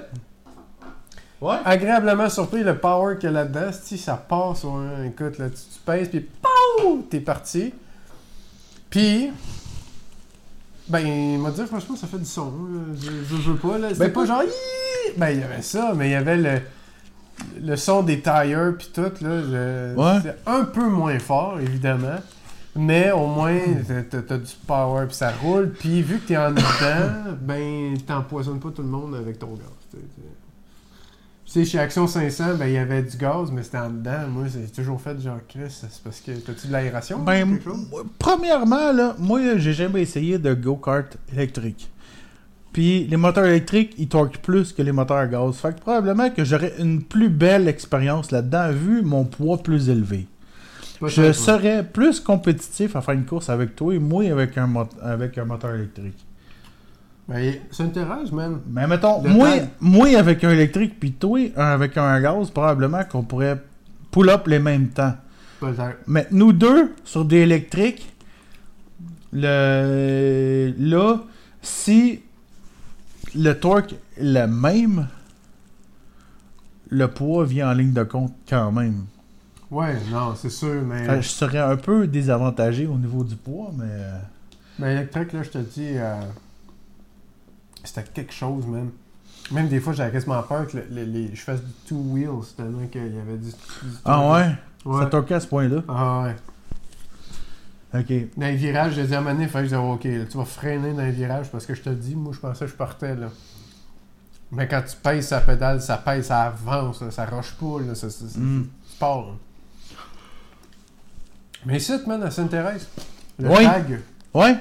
Ouais. 1.41 1.55
Agréablement 1.63 2.29
surpris, 2.29 2.63
le 2.63 2.77
power 2.77 3.15
qu'il 3.17 3.25
y 3.25 3.29
a 3.29 3.31
là-dedans. 3.31 3.71
Si 3.71 3.97
ça 3.97 4.15
part 4.15 4.57
sur 4.57 4.75
un. 4.75 5.05
Écoute, 5.05 5.37
là, 5.37 5.47
tu, 5.49 5.55
tu 5.55 5.79
pèses, 5.85 6.09
puis 6.09 6.19
POW! 6.21 7.03
T'es 7.09 7.19
parti. 7.21 7.73
Puis. 8.89 9.31
Ben, 10.87 10.99
il 11.05 11.37
m'a 11.39 11.51
dit, 11.51 11.65
franchement, 11.65 11.95
ça 11.95 12.07
fait 12.07 12.17
du 12.17 12.25
son. 12.25 12.45
là. 12.45 12.81
Je, 12.99 13.35
je 13.37 13.51
veux 13.51 13.57
pas, 13.57 13.77
là. 13.77 13.89
C'était 13.89 14.05
Ben, 14.07 14.13
pas 14.13 14.25
genre. 14.25 14.43
Yi! 14.43 15.13
Ben, 15.17 15.29
il 15.29 15.39
y 15.39 15.43
avait 15.43 15.61
ça, 15.61 15.93
mais 15.95 16.09
il 16.09 16.11
y 16.11 16.15
avait 16.15 16.37
le. 16.37 16.59
Le 17.61 17.75
son 17.77 18.03
des 18.03 18.19
tires, 18.21 18.73
puis 18.77 18.89
tout, 18.93 19.01
là. 19.21 19.93
Ouais. 19.95 20.19
C'est 20.23 20.37
un 20.45 20.65
peu 20.65 20.89
moins 20.89 21.19
fort, 21.19 21.57
évidemment. 21.61 22.17
Mais 22.75 23.11
au 23.11 23.27
moins, 23.27 23.57
t'as- 24.09 24.37
du 24.37 24.53
power, 24.67 25.05
puis 25.07 25.15
ça 25.15 25.31
roule. 25.41 25.71
Puis 25.71 26.01
vu 26.01 26.19
que 26.19 26.27
t'es 26.27 26.37
en 26.37 26.51
dedans, 26.51 27.33
ben, 27.41 27.97
t'empoisonnes 28.05 28.59
pas 28.59 28.69
tout 28.75 28.81
le 28.81 28.89
monde 28.89 29.15
avec 29.15 29.39
ton 29.39 29.53
gaz. 29.53 30.01
Sais. 31.51 31.59
Tu 31.59 31.65
sais, 31.65 31.71
chez 31.71 31.79
Action 31.79 32.07
500, 32.07 32.55
ben, 32.57 32.67
il 32.67 32.73
y 32.73 32.77
avait 32.77 33.01
du 33.03 33.17
gaz, 33.17 33.51
mais 33.51 33.63
c'était 33.63 33.77
en 33.79 33.89
dedans. 33.89 34.27
Moi, 34.29 34.45
j'ai 34.53 34.67
toujours 34.71 35.01
fait 35.01 35.19
genre, 35.19 35.39
Chris, 35.47 35.61
c'est 35.69 36.03
parce 36.03 36.19
que. 36.21 36.31
T'as-tu 36.31 36.67
de 36.67 36.71
l'aération? 36.71 37.19
Ben, 37.19 37.49
ou 37.51 37.59
chose? 37.63 37.87
premièrement, 38.19 38.91
là, 38.91 39.15
moi, 39.17 39.57
j'ai 39.57 39.73
jamais 39.73 40.01
essayé 40.01 40.37
de 40.37 40.53
go-kart 40.53 41.17
électrique. 41.33 41.89
Puis 42.71 43.05
les 43.07 43.17
moteurs 43.17 43.45
électriques, 43.45 43.95
ils 43.97 44.07
torquent 44.07 44.37
plus 44.37 44.73
que 44.73 44.83
les 44.83 44.91
moteurs 44.91 45.17
à 45.17 45.27
gaz. 45.27 45.55
Fait 45.55 45.75
que 45.75 45.81
probablement 45.81 46.29
que 46.29 46.43
j'aurais 46.45 46.73
une 46.79 47.01
plus 47.01 47.29
belle 47.29 47.67
expérience 47.67 48.29
là-dedans, 48.31 48.71
vu 48.71 49.01
mon 49.01 49.25
poids 49.25 49.57
plus 49.57 49.89
élevé. 49.89 50.27
Je 51.01 51.31
serais 51.33 51.83
plus 51.83 52.19
compétitif 52.19 52.95
à 52.95 53.01
faire 53.01 53.15
une 53.15 53.25
course 53.25 53.49
avec 53.49 53.75
toi 53.75 53.95
et 53.95 53.99
moi 53.99 54.23
avec 54.31 54.57
un, 54.57 54.67
mot- 54.67 54.87
avec 55.01 55.37
un 55.37 55.45
moteur 55.45 55.73
électrique. 55.73 56.25
Ben, 57.29 57.53
ça 57.71 57.83
intéresse, 57.83 58.31
man. 58.31 58.59
Mais 58.67 58.87
mettons, 58.87 59.21
Le 59.23 59.29
moi, 59.29 59.59
temps. 59.59 59.67
moi 59.81 60.17
avec 60.17 60.43
un 60.43 60.49
électrique, 60.49 60.99
puis 60.99 61.11
toi 61.13 61.39
avec 61.55 61.95
un 61.95 62.19
gaz, 62.19 62.49
probablement 62.49 63.03
qu'on 63.03 63.23
pourrait 63.23 63.61
pull 64.11 64.29
up 64.29 64.47
les 64.47 64.59
mêmes 64.59 64.89
temps. 64.89 65.13
Mais 66.07 66.27
nous 66.31 66.53
deux, 66.53 66.95
sur 67.03 67.25
des 67.25 67.37
électriques, 67.37 68.11
le... 69.31 70.73
là, 70.79 71.17
si 71.61 72.21
le 73.35 73.53
torque 73.53 73.93
est 73.93 73.97
le 74.23 74.47
même, 74.47 75.07
le 76.89 77.07
poids 77.09 77.45
vient 77.45 77.69
en 77.69 77.73
ligne 77.73 77.93
de 77.93 78.03
compte 78.03 78.33
quand 78.47 78.71
même. 78.71 79.05
Ouais, 79.69 79.95
non, 80.11 80.33
c'est 80.35 80.49
sûr, 80.49 80.81
mais. 80.83 81.21
Je 81.21 81.27
serais 81.27 81.59
un 81.59 81.75
peu 81.75 82.07
désavantagé 82.07 82.87
au 82.87 82.95
niveau 82.95 83.23
du 83.23 83.35
poids, 83.35 83.71
mais... 83.77 83.83
euh, 83.87 84.19
Mais 84.79 84.93
électrique, 84.93 85.33
là, 85.33 85.43
je 85.43 85.49
te 85.49 85.57
dis, 85.59 85.89
euh, 85.95 86.15
c'était 87.83 88.03
quelque 88.03 88.33
chose, 88.33 88.65
man. 88.65 88.89
Même 89.51 89.67
des 89.67 89.79
fois, 89.79 89.93
j'avais 89.93 90.11
quasiment 90.11 90.41
peur 90.43 90.67
que 90.67 90.77
le- 90.77 90.85
le- 90.91 91.03
les- 91.05 91.35
je 91.35 91.41
fasse 91.41 91.61
du 91.61 91.71
two 91.87 91.97
wheels, 91.97 92.45
tellement 92.55 92.85
qu'il 92.87 93.01
y 93.15 93.19
avait 93.19 93.37
du. 93.37 93.47
du 93.49 93.53
Ah 94.05 94.31
ouais? 94.31 94.55
Ouais. 94.85 94.99
Ça 95.03 95.05
torquait 95.07 95.33
à 95.35 95.39
ce 95.39 95.47
point-là? 95.47 95.81
Ah 95.87 96.21
ouais. 96.23 96.35
Ok. 98.01 98.13
Dans 98.37 98.45
les 98.45 98.55
virages, 98.55 98.93
j'ai 98.93 99.07
dit 99.07 99.15
à 99.15 99.17
un 99.17 99.21
moment 99.21 99.33
donné, 99.33 99.47
fallait 99.47 99.67
que 99.67 99.73
je 99.73 99.79
dise, 99.79 99.85
ok, 99.93 100.03
là, 100.03 100.25
tu 100.29 100.37
vas 100.37 100.45
freiner 100.45 100.93
dans 100.93 101.01
les 101.01 101.11
virages 101.11 101.49
parce 101.49 101.65
que 101.65 101.73
je 101.73 101.81
te 101.81 101.89
dis, 101.89 102.15
moi, 102.15 102.33
je 102.33 102.39
pensais 102.39 102.65
que 102.65 102.71
je 102.71 102.75
partais, 102.75 103.15
là. 103.15 103.29
Mais 104.51 104.67
quand 104.67 104.81
tu 104.87 104.95
pèses 104.97 105.27
sa 105.27 105.41
pédale, 105.41 105.81
ça 105.81 105.97
pèse, 105.97 106.27
ça 106.27 106.43
avance, 106.43 107.01
là, 107.01 107.09
ça 107.11 107.25
roche 107.25 107.53
pas, 107.55 107.79
là, 107.85 107.95
ça, 107.95 108.09
ça, 108.11 108.27
ça- 108.27 108.39
Mm. 108.39 108.67
tu 108.91 108.97
pars, 108.99 109.21
là. 109.21 109.33
Mais 111.65 111.77
ici, 111.77 111.93
man, 112.07 112.21
à 112.23 112.31
Sainte-Thérèse, 112.31 112.87
le 113.39 113.49
Oui. 113.49 113.63
tag. 113.63 113.99
Ouais? 114.33 114.55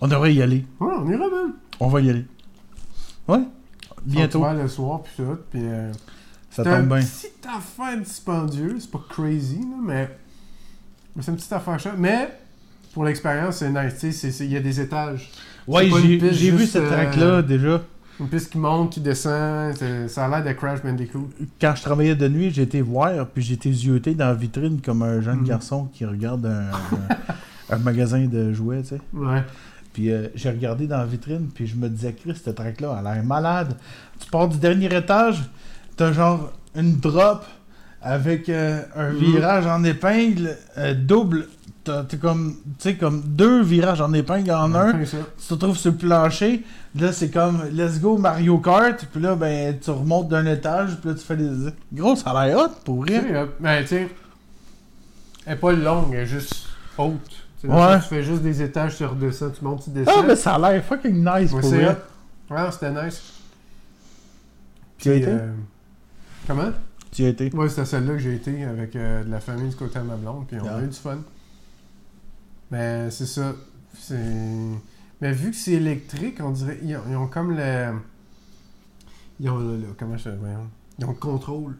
On 0.00 0.08
devrait 0.08 0.34
y 0.34 0.42
aller. 0.42 0.64
Ouais, 0.78 0.92
on 0.98 1.10
ira, 1.10 1.28
man. 1.28 1.52
On 1.80 1.88
va 1.88 2.00
y 2.00 2.10
aller. 2.10 2.26
Ouais? 3.28 3.40
Bientôt. 4.04 4.44
Le 4.60 4.68
soir, 4.68 5.02
puis 5.02 5.12
tout, 5.16 5.38
puis... 5.50 5.60
euh, 5.64 5.92
Ça 6.50 6.64
tombe 6.64 6.88
bien. 6.88 6.98
petit 6.98 7.28
affaire 7.48 7.98
dispendieux, 7.98 8.76
c'est 8.80 8.90
pas 8.90 9.00
crazy, 9.08 9.58
là, 9.60 9.76
mais, 9.82 10.10
mais 11.14 11.22
c'est 11.22 11.30
une 11.30 11.36
petite 11.36 11.52
affaire 11.52 11.78
chère. 11.78 11.94
Mais 11.96 12.28
pour 12.94 13.04
l'expérience, 13.04 13.56
c'est 13.58 13.70
nice, 13.70 14.38
il 14.40 14.52
y 14.52 14.56
a 14.56 14.60
des 14.60 14.80
étages. 14.80 15.30
Ouais, 15.66 15.88
j'ai 16.32 16.50
vu 16.50 16.66
cette 16.66 16.82
euh, 16.82 16.88
track-là 16.90 17.42
déjà. 17.42 17.82
Une 18.20 18.28
piste 18.28 18.50
qui 18.50 18.58
monte, 18.58 18.92
qui 18.92 19.00
descend, 19.00 19.74
ça 20.08 20.26
a 20.26 20.28
l'air 20.28 20.44
de 20.44 20.52
Crash 20.52 20.82
Bandicoot. 20.82 21.30
Quand 21.60 21.72
je 21.74 21.82
travaillais 21.82 22.14
de 22.14 22.28
nuit, 22.28 22.56
été 22.58 22.80
voir, 22.82 23.26
puis 23.28 23.52
été 23.52 23.72
zioté 23.72 24.14
dans 24.14 24.26
la 24.26 24.34
vitrine 24.34 24.80
comme 24.84 25.02
un 25.02 25.20
jeune 25.20 25.38
Mhm. 25.38 25.44
garçon 25.46 25.86
qui 25.92 26.04
regarde 26.04 26.44
un, 26.46 26.70
un- 26.70 27.16
un 27.74 27.78
magasin 27.78 28.26
de 28.26 28.52
jouets, 28.52 28.82
tu 28.82 28.88
sais. 28.90 29.00
Ouais. 29.14 29.42
Puis 29.92 30.10
euh, 30.10 30.28
j'ai 30.34 30.50
regardé 30.50 30.86
dans 30.86 30.98
la 30.98 31.06
vitrine, 31.06 31.48
puis 31.54 31.66
je 31.66 31.76
me 31.76 31.88
disais, 31.88 32.14
Chris, 32.14 32.34
cette 32.42 32.54
track-là, 32.54 32.96
elle 33.00 33.06
a 33.06 33.14
l'air 33.14 33.24
malade. 33.24 33.76
Tu 34.20 34.30
pars 34.30 34.48
du 34.48 34.58
dernier 34.58 34.94
étage, 34.96 35.42
t'as 35.96 36.12
genre 36.12 36.52
une 36.74 36.96
drop 36.96 37.44
avec 38.00 38.48
euh, 38.48 38.80
un 38.96 39.10
Mhm. 39.12 39.18
virage 39.18 39.66
en 39.66 39.84
épingle 39.84 40.56
euh, 40.78 40.94
double. 40.94 41.48
T'as 41.84 42.04
t'as 42.04 42.16
comme, 42.16 42.54
comme 43.00 43.22
deux 43.26 43.60
virages 43.62 44.00
en 44.00 44.12
épingle 44.12 44.52
en 44.52 44.72
un. 44.74 44.92
Tu 45.02 45.06
te 45.48 45.52
retrouves 45.54 45.76
sur 45.76 45.90
le 45.90 45.96
plancher. 45.98 46.64
Là, 46.94 47.12
c'est 47.12 47.28
comme 47.30 47.60
Let's 47.72 48.00
go 48.00 48.16
Mario 48.18 48.58
Kart. 48.58 49.04
Puis 49.12 49.20
là, 49.20 49.34
ben, 49.34 49.76
tu 49.80 49.90
remontes 49.90 50.28
d'un 50.28 50.46
étage. 50.46 50.96
Puis 51.00 51.08
là, 51.10 51.14
tu 51.16 51.22
fais 51.24 51.36
des. 51.36 51.50
Gros, 51.92 52.14
ça 52.14 52.30
a 52.30 52.46
l'air 52.46 52.56
hot 52.58 52.68
pour 52.84 53.04
euh, 53.10 53.46
ben, 53.58 53.82
tu 53.82 53.88
sais, 53.88 54.08
elle 55.44 55.52
est 55.54 55.56
pas 55.56 55.72
longue, 55.72 56.14
elle 56.14 56.20
est 56.20 56.26
juste 56.26 56.66
haute. 56.96 57.41
Tu 57.62 57.68
Ouais. 57.68 58.00
Tu 58.00 58.08
fais 58.08 58.22
juste 58.24 58.42
des 58.42 58.60
étages, 58.60 58.96
tu 58.96 59.04
redescends, 59.04 59.50
tu 59.50 59.64
montes, 59.64 59.84
tu 59.84 59.90
descends. 59.90 60.10
Ah, 60.18 60.22
mais 60.26 60.36
ça 60.36 60.56
a 60.56 60.58
l'air 60.72 60.84
fucking 60.84 61.14
nice 61.24 61.52
Ouais, 61.52 61.60
pour 61.60 61.70
vrai. 61.70 61.96
Ouais, 62.50 62.70
c'était 62.72 62.90
nice. 62.90 63.22
Tu 64.98 65.08
y 65.08 65.12
as 65.12 65.14
Puis, 65.14 65.22
été? 65.22 65.30
euh, 65.32 65.52
Comment? 66.46 66.72
Tu 67.12 67.24
as 67.24 67.28
été? 67.28 67.50
Ouais, 67.54 67.68
c'était 67.68 67.84
celle-là 67.84 68.12
que 68.14 68.18
j'ai 68.18 68.34
été 68.34 68.64
avec 68.64 68.96
euh, 68.96 69.22
de 69.22 69.30
la 69.30 69.38
famille 69.40 69.68
du 69.70 69.76
côté 69.76 69.98
de 70.00 70.04
ma 70.04 70.16
blonde, 70.16 70.46
puis 70.48 70.56
on 70.60 70.66
a 70.66 70.72
Ah. 70.76 70.82
eu 70.82 70.88
du 70.88 70.96
fun. 70.96 71.18
Mais 72.70 73.10
c'est 73.10 73.26
ça. 73.26 73.52
C'est... 73.96 74.18
Mais 75.20 75.30
vu 75.32 75.50
que 75.50 75.56
c'est 75.56 75.72
électrique, 75.72 76.38
on 76.40 76.50
dirait. 76.50 76.78
Ils 76.82 76.96
ont, 76.96 77.02
ils 77.08 77.16
ont 77.16 77.26
comme 77.28 77.56
le. 77.56 77.92
Ils 79.38 79.48
ont 79.50 79.58
le. 79.58 79.76
le- 79.76 79.94
comment 79.96 80.16
je 80.16 80.22
fais. 80.24 80.34
Ils 80.98 81.04
ont 81.04 81.10
le 81.10 81.14
contrôle. 81.16 81.76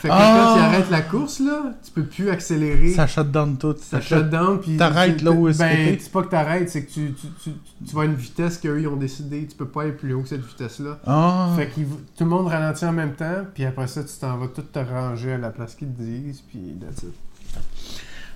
Fait 0.00 0.08
que 0.08 0.12
Ah! 0.16 0.34
quand 0.34 0.54
tu 0.54 0.60
arrêtes 0.62 0.90
la 0.90 1.02
course, 1.02 1.40
là, 1.40 1.72
tu 1.84 1.90
peux 1.90 2.04
plus 2.04 2.30
accélérer. 2.30 2.90
Ça 2.92 3.06
shut 3.06 3.30
down 3.30 3.56
tout. 3.58 3.74
Ça 3.80 4.00
shut 4.00 4.28
down, 4.30 4.60
puis... 4.60 4.76
T'arrêtes 4.76 5.22
là 5.22 5.30
où 5.32 5.48
est-ce 5.48 5.58
que 5.58 5.64
Ben, 5.64 5.76
t'es. 5.96 5.98
c'est 6.00 6.12
pas 6.12 6.22
que 6.22 6.28
t'arrêtes, 6.28 6.68
c'est 6.70 6.84
que 6.84 6.90
tu, 6.92 7.12
tu, 7.14 7.26
tu, 7.42 7.50
tu 7.86 7.94
vas 7.94 8.02
à 8.02 8.04
une 8.04 8.14
vitesse 8.14 8.58
qu'eux, 8.58 8.80
ils 8.80 8.86
ont 8.88 8.96
décidé. 8.96 9.46
Tu 9.46 9.56
peux 9.56 9.66
pas 9.68 9.82
aller 9.82 9.92
plus 9.92 10.12
haut 10.14 10.22
que 10.22 10.28
cette 10.28 10.44
vitesse-là. 10.46 10.98
Ah. 11.06 11.50
Fait 11.56 11.66
que 11.66 11.80
tout 11.80 12.24
le 12.24 12.26
monde 12.26 12.46
ralentit 12.46 12.84
en 12.84 12.92
même 12.92 13.14
temps, 13.14 13.44
puis 13.54 13.64
après 13.64 13.86
ça, 13.88 14.02
tu 14.04 14.12
t'en 14.20 14.36
vas 14.38 14.48
tout 14.48 14.62
te 14.62 14.78
ranger 14.78 15.32
à 15.32 15.38
la 15.38 15.50
place 15.50 15.74
qu'ils 15.74 15.88
te 15.92 16.00
disent, 16.02 16.42
puis 16.48 16.76
that's 16.80 17.02
it. 17.02 17.14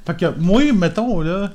Fait 0.05 0.17
que 0.19 0.39
moi, 0.39 0.73
mettons, 0.73 1.21
là, 1.21 1.53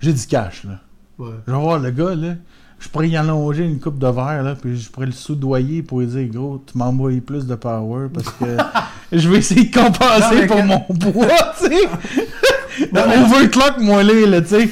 j'ai 0.00 0.12
du 0.12 0.26
cash, 0.26 0.64
là. 0.64 0.80
Ouais. 1.18 1.30
Je 1.46 1.52
vais 1.52 1.58
voir 1.58 1.78
le 1.80 1.90
gars, 1.90 2.14
là. 2.14 2.34
Je 2.80 2.88
pourrais 2.88 3.08
y 3.08 3.16
allonger 3.16 3.64
une 3.64 3.80
coupe 3.80 3.98
de 3.98 4.06
verre, 4.06 4.42
là, 4.44 4.54
puis 4.54 4.78
je 4.78 4.88
pourrais 4.90 5.06
le 5.06 5.12
soudoyer 5.12 5.82
pour 5.82 6.00
lui 6.00 6.06
dire, 6.06 6.28
gros, 6.28 6.62
tu 6.70 6.78
m'envoies 6.78 7.20
plus 7.24 7.44
de 7.46 7.54
power 7.56 8.08
parce 8.12 8.28
que 8.30 8.56
je 9.12 9.28
vais 9.28 9.38
essayer 9.38 9.64
de 9.64 9.74
compenser 9.74 10.46
Non, 10.46 10.46
pour 10.46 10.64
mon 10.64 10.80
poids, 11.12 11.26
tu 11.58 11.66
sais. 11.66 12.86
Non, 12.92 13.02
mais- 13.08 13.18
Overclock, 13.18 13.78
moi, 13.78 14.02
là, 14.04 14.40
tu 14.42 14.46
sais. 14.48 14.68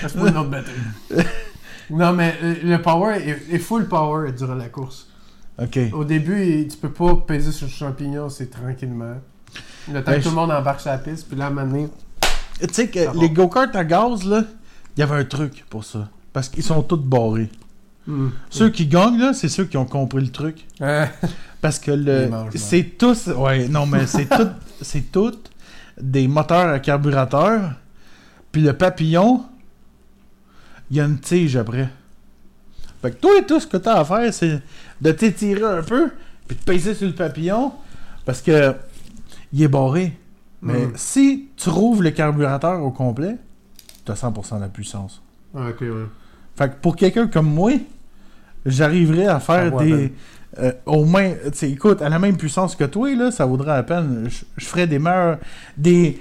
C'est 0.00 0.14
pas 0.18 0.28
une 0.28 0.36
autre 0.36 0.50
batterie. 0.50 1.24
non, 1.90 2.12
mais 2.12 2.34
euh, 2.42 2.54
le 2.62 2.80
power 2.82 3.16
est, 3.16 3.54
est 3.54 3.58
full 3.58 3.86
power 3.88 4.30
durant 4.32 4.54
la 4.54 4.68
course. 4.68 5.08
Ok. 5.60 5.78
Au 5.92 6.04
début, 6.04 6.66
tu 6.68 6.76
peux 6.76 6.90
pas 6.90 7.14
peser 7.26 7.52
sur 7.52 7.66
le 7.66 7.72
champignon, 7.72 8.28
c'est 8.28 8.50
tranquillement. 8.50 9.16
Le 9.92 10.02
temps 10.02 10.10
Ben, 10.12 10.18
que 10.18 10.22
tout 10.24 10.30
le 10.30 10.34
monde 10.36 10.50
embarque 10.50 10.80
sur 10.80 10.90
la 10.90 10.98
piste, 10.98 11.28
puis 11.28 11.36
là, 11.36 11.46
à 11.46 12.66
Tu 12.66 12.74
sais 12.74 12.88
que 12.88 13.18
les 13.20 13.30
go-karts 13.30 13.74
à 13.74 13.84
gaz, 13.84 14.24
là, 14.24 14.42
il 14.96 15.00
y 15.00 15.02
avait 15.02 15.16
un 15.16 15.24
truc 15.24 15.64
pour 15.70 15.84
ça. 15.84 16.08
Parce 16.32 16.48
qu'ils 16.48 16.62
sont 16.62 16.82
tous 16.82 16.96
barrés. 16.96 17.50
hmm. 18.06 18.28
Ceux 18.50 18.70
qui 18.70 18.86
gagnent, 18.86 19.18
là, 19.18 19.32
c'est 19.34 19.48
ceux 19.48 19.64
qui 19.64 19.76
ont 19.76 19.84
compris 19.84 20.22
le 20.24 20.30
truc. 20.30 20.66
Parce 21.60 21.78
que 21.78 21.90
le 21.92 22.28
c'est 22.56 22.82
tous 22.98 23.28
ouais 23.28 23.68
non 23.68 23.86
mais 23.86 24.06
c'est 24.06 24.28
tout 24.28 24.48
c'est 24.80 25.12
tout 25.12 25.34
des 26.00 26.26
moteurs 26.26 26.68
à 26.72 26.80
carburateur 26.80 27.74
puis 28.50 28.62
le 28.62 28.72
papillon 28.72 29.44
il 30.90 30.96
y 30.96 31.00
a 31.00 31.04
une 31.04 31.20
tige 31.20 31.56
après. 31.56 31.88
Fait 33.00 33.12
que 33.12 33.16
toi 33.16 33.30
tout 33.46 33.60
ce 33.60 33.66
que 33.68 33.76
tu 33.76 33.88
as 33.88 33.98
à 34.00 34.04
faire 34.04 34.34
c'est 34.34 34.60
de 35.00 35.12
t'étirer 35.12 35.62
un 35.62 35.82
peu 35.82 36.10
puis 36.48 36.56
de 36.56 36.62
peser 36.62 36.94
sur 36.94 37.06
le 37.06 37.14
papillon 37.14 37.72
parce 38.24 38.42
que 38.42 38.74
il 39.52 39.62
est 39.62 39.68
barré. 39.68 40.18
Mais 40.62 40.86
Mhm. 40.86 40.92
si 40.96 41.48
tu 41.56 41.68
rouvres 41.68 42.02
le 42.02 42.10
carburateur 42.10 42.82
au 42.82 42.90
complet, 42.90 43.36
tu 44.04 44.12
as 44.12 44.14
100% 44.14 44.56
de 44.56 44.60
la 44.60 44.68
puissance. 44.68 45.22
Ah, 45.54 45.68
ok, 45.70 45.80
ouais. 45.82 45.88
Fait 46.56 46.68
que 46.70 46.74
pour 46.80 46.96
quelqu'un 46.96 47.26
comme 47.28 47.52
moi, 47.52 47.72
j'arriverais 48.66 49.26
à 49.26 49.40
faire 49.40 49.72
des. 49.84 50.12
euh, 50.58 50.72
au 50.86 51.04
moins, 51.04 51.30
tu 51.56 51.64
écoute, 51.66 52.02
à 52.02 52.08
la 52.08 52.18
même 52.18 52.36
puissance 52.36 52.76
que 52.76 52.84
toi, 52.84 53.14
là, 53.14 53.30
ça 53.30 53.46
vaudrait 53.46 53.74
la 53.74 53.82
peine. 53.82 54.28
Je, 54.58 54.64
ferais 54.66 54.86
des 54.86 54.98
meilleurs. 54.98 55.38
Des. 55.76 56.20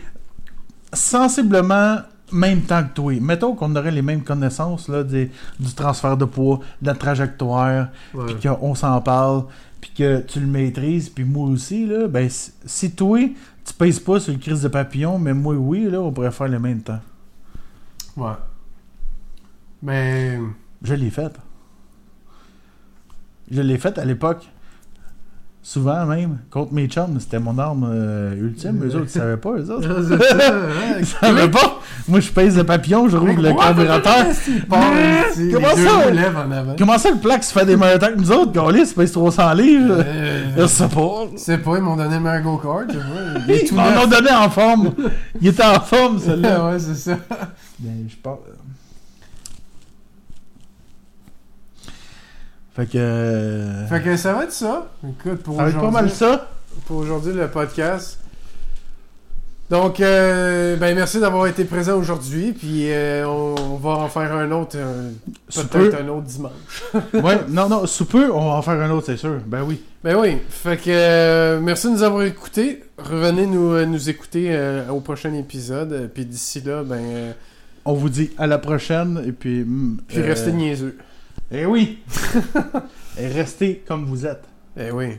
Sensiblement 0.93 1.97
même 2.33 2.61
temps 2.61 2.83
que 2.83 2.93
toi. 2.93 3.13
Mettons 3.21 3.55
qu'on 3.55 3.75
aurait 3.75 3.91
les 3.91 4.01
mêmes 4.01 4.23
connaissances 4.23 4.87
là, 4.87 5.03
des- 5.03 5.29
du 5.59 5.73
transfert 5.73 6.15
de 6.17 6.25
poids, 6.25 6.59
de 6.81 6.87
la 6.87 6.95
trajectoire, 6.95 7.87
puis 8.25 8.35
qu'on 8.49 8.73
s'en 8.75 9.01
parle, 9.01 9.43
puis 9.81 9.91
que 9.97 10.19
tu 10.21 10.39
le 10.39 10.47
maîtrises, 10.47 11.09
puis 11.09 11.23
moi 11.25 11.49
aussi, 11.49 11.85
là, 11.85 12.07
ben, 12.07 12.29
si, 12.29 12.51
si 12.65 12.91
toi, 12.91 13.19
tu 13.65 13.73
pèses 13.73 13.99
pas 13.99 14.19
sur 14.21 14.31
le 14.33 14.39
crise 14.39 14.61
de 14.61 14.67
papillon, 14.69 15.19
mais 15.19 15.33
moi, 15.33 15.55
oui, 15.55 15.89
là, 15.89 15.99
on 16.01 16.11
pourrait 16.11 16.31
faire 16.31 16.47
le 16.47 16.59
même 16.59 16.81
temps. 16.81 16.99
Ouais. 18.21 18.33
Mais. 19.81 20.37
Je 20.83 20.93
l'ai 20.93 21.09
fait. 21.09 21.39
Je 23.49 23.61
l'ai 23.61 23.79
fait 23.79 23.97
à 23.97 24.05
l'époque. 24.05 24.47
Souvent 25.63 26.05
même. 26.07 26.39
Contre 26.49 26.73
mes 26.73 26.87
chums, 26.87 27.19
c'était 27.19 27.39
mon 27.39 27.57
arme 27.59 27.87
euh, 27.87 28.33
ultime. 28.35 28.83
Eux 28.83 28.95
autres, 28.95 29.05
ils 29.05 29.09
savaient 29.09 29.37
pas, 29.37 29.51
eux 29.51 29.69
autres. 29.69 29.87
C'est. 30.07 30.99
Ils 30.99 31.05
savaient 31.05 31.51
pas. 31.51 31.79
Moi, 32.07 32.19
je 32.19 32.31
pèse 32.31 32.57
le 32.57 32.63
papillon, 32.63 33.07
je 33.07 33.15
rouvre 33.17 33.39
le 33.41 33.53
carburateur. 33.53 34.25
Comment 34.67 35.75
ça? 35.75 36.75
Comment 36.77 36.97
ça, 36.97 37.11
le 37.11 37.17
plaque 37.17 37.43
se 37.43 37.53
fait 37.53 37.65
des 37.65 37.77
meilleurs 37.77 37.99
temps 37.99 38.07
que 38.07 38.17
nous 38.19 38.31
autres? 38.31 38.51
Gaulis, 38.51 38.89
il 38.89 38.93
pèse 38.95 39.11
300 39.11 39.53
livres. 39.53 39.97
Euh, 40.03 40.43
Je 40.57 40.65
sais 40.65 40.87
pas. 40.87 41.27
Sais 41.35 41.57
pas, 41.59 41.77
ils 41.77 41.83
m'ont 41.83 41.95
donné 41.95 42.17
le. 42.17 42.87
Il 43.47 43.51
est 43.51 43.69
Ils 43.69 43.75
m'en 43.75 44.03
ont 44.03 44.07
donné 44.07 44.31
en 44.31 44.49
forme. 44.49 44.91
Il 45.39 45.47
était 45.47 45.63
en 45.63 45.79
forme, 45.79 46.19
celui-là. 46.19 46.65
ouais, 46.71 46.79
c'est 46.79 46.95
ça. 46.95 47.17
Ben, 47.79 48.07
je 48.09 48.15
parle. 48.15 48.37
Fait 52.75 52.85
que. 52.85 52.97
euh, 52.97 53.87
Fait 53.87 54.01
que 54.01 54.15
ça 54.15 54.33
va 54.33 54.43
être 54.45 54.51
ça. 54.53 54.87
Écoute, 55.07 55.43
pour 55.43 55.57
ça 55.57 55.63
va 55.63 55.69
être 55.69 55.79
pas 55.81 55.91
mal 55.91 56.09
ça. 56.09 56.49
pour 56.85 56.97
aujourd'hui 56.97 57.33
le 57.33 57.47
podcast. 57.47 58.17
Donc, 59.69 60.01
euh, 60.01 60.75
ben 60.75 60.93
merci 60.95 61.21
d'avoir 61.21 61.47
été 61.47 61.63
présent 61.63 61.97
aujourd'hui. 61.97 62.51
Puis 62.51 62.91
euh, 62.91 63.25
on, 63.25 63.55
on 63.73 63.75
va 63.77 63.91
en 63.91 64.09
faire 64.09 64.33
un 64.33 64.51
autre, 64.51 64.75
euh, 64.75 65.11
peut-être 65.47 65.69
peu. 65.69 65.95
un 65.97 66.07
autre 66.09 66.23
dimanche. 66.23 66.51
Ouais, 67.13 67.39
non, 67.47 67.69
non, 67.69 67.85
sous 67.85 68.03
peu, 68.05 68.29
on 68.31 68.39
va 68.49 68.55
en 68.55 68.61
faire 68.61 68.81
un 68.81 68.89
autre, 68.91 69.05
c'est 69.05 69.15
sûr. 69.17 69.37
Ben 69.47 69.63
oui. 69.63 69.81
Ben 70.03 70.17
oui, 70.17 70.37
fait 70.49 70.75
que 70.77 71.59
merci 71.59 71.87
de 71.87 71.93
nous 71.93 72.03
avoir 72.03 72.23
écoutés. 72.23 72.83
Revenez 72.97 73.45
nous, 73.45 73.85
nous 73.85 74.09
écouter 74.09 74.57
au 74.89 74.99
prochain 74.99 75.33
épisode. 75.35 76.09
Puis 76.13 76.25
d'ici 76.25 76.59
là, 76.61 76.83
ben, 76.83 77.33
On 77.85 77.93
vous 77.93 78.09
dit 78.09 78.31
à 78.37 78.47
la 78.47 78.57
prochaine 78.57 79.23
et 79.25 79.31
puis. 79.31 79.63
mm, 79.63 79.99
puis 80.07 80.21
restez 80.21 80.51
niaiseux. 80.51 80.97
Eh 81.53 81.65
oui! 81.65 81.99
et 83.19 83.27
restez 83.27 83.83
comme 83.85 84.05
vous 84.05 84.25
êtes. 84.25 84.45
Eh 84.77 84.91
oui. 84.91 85.17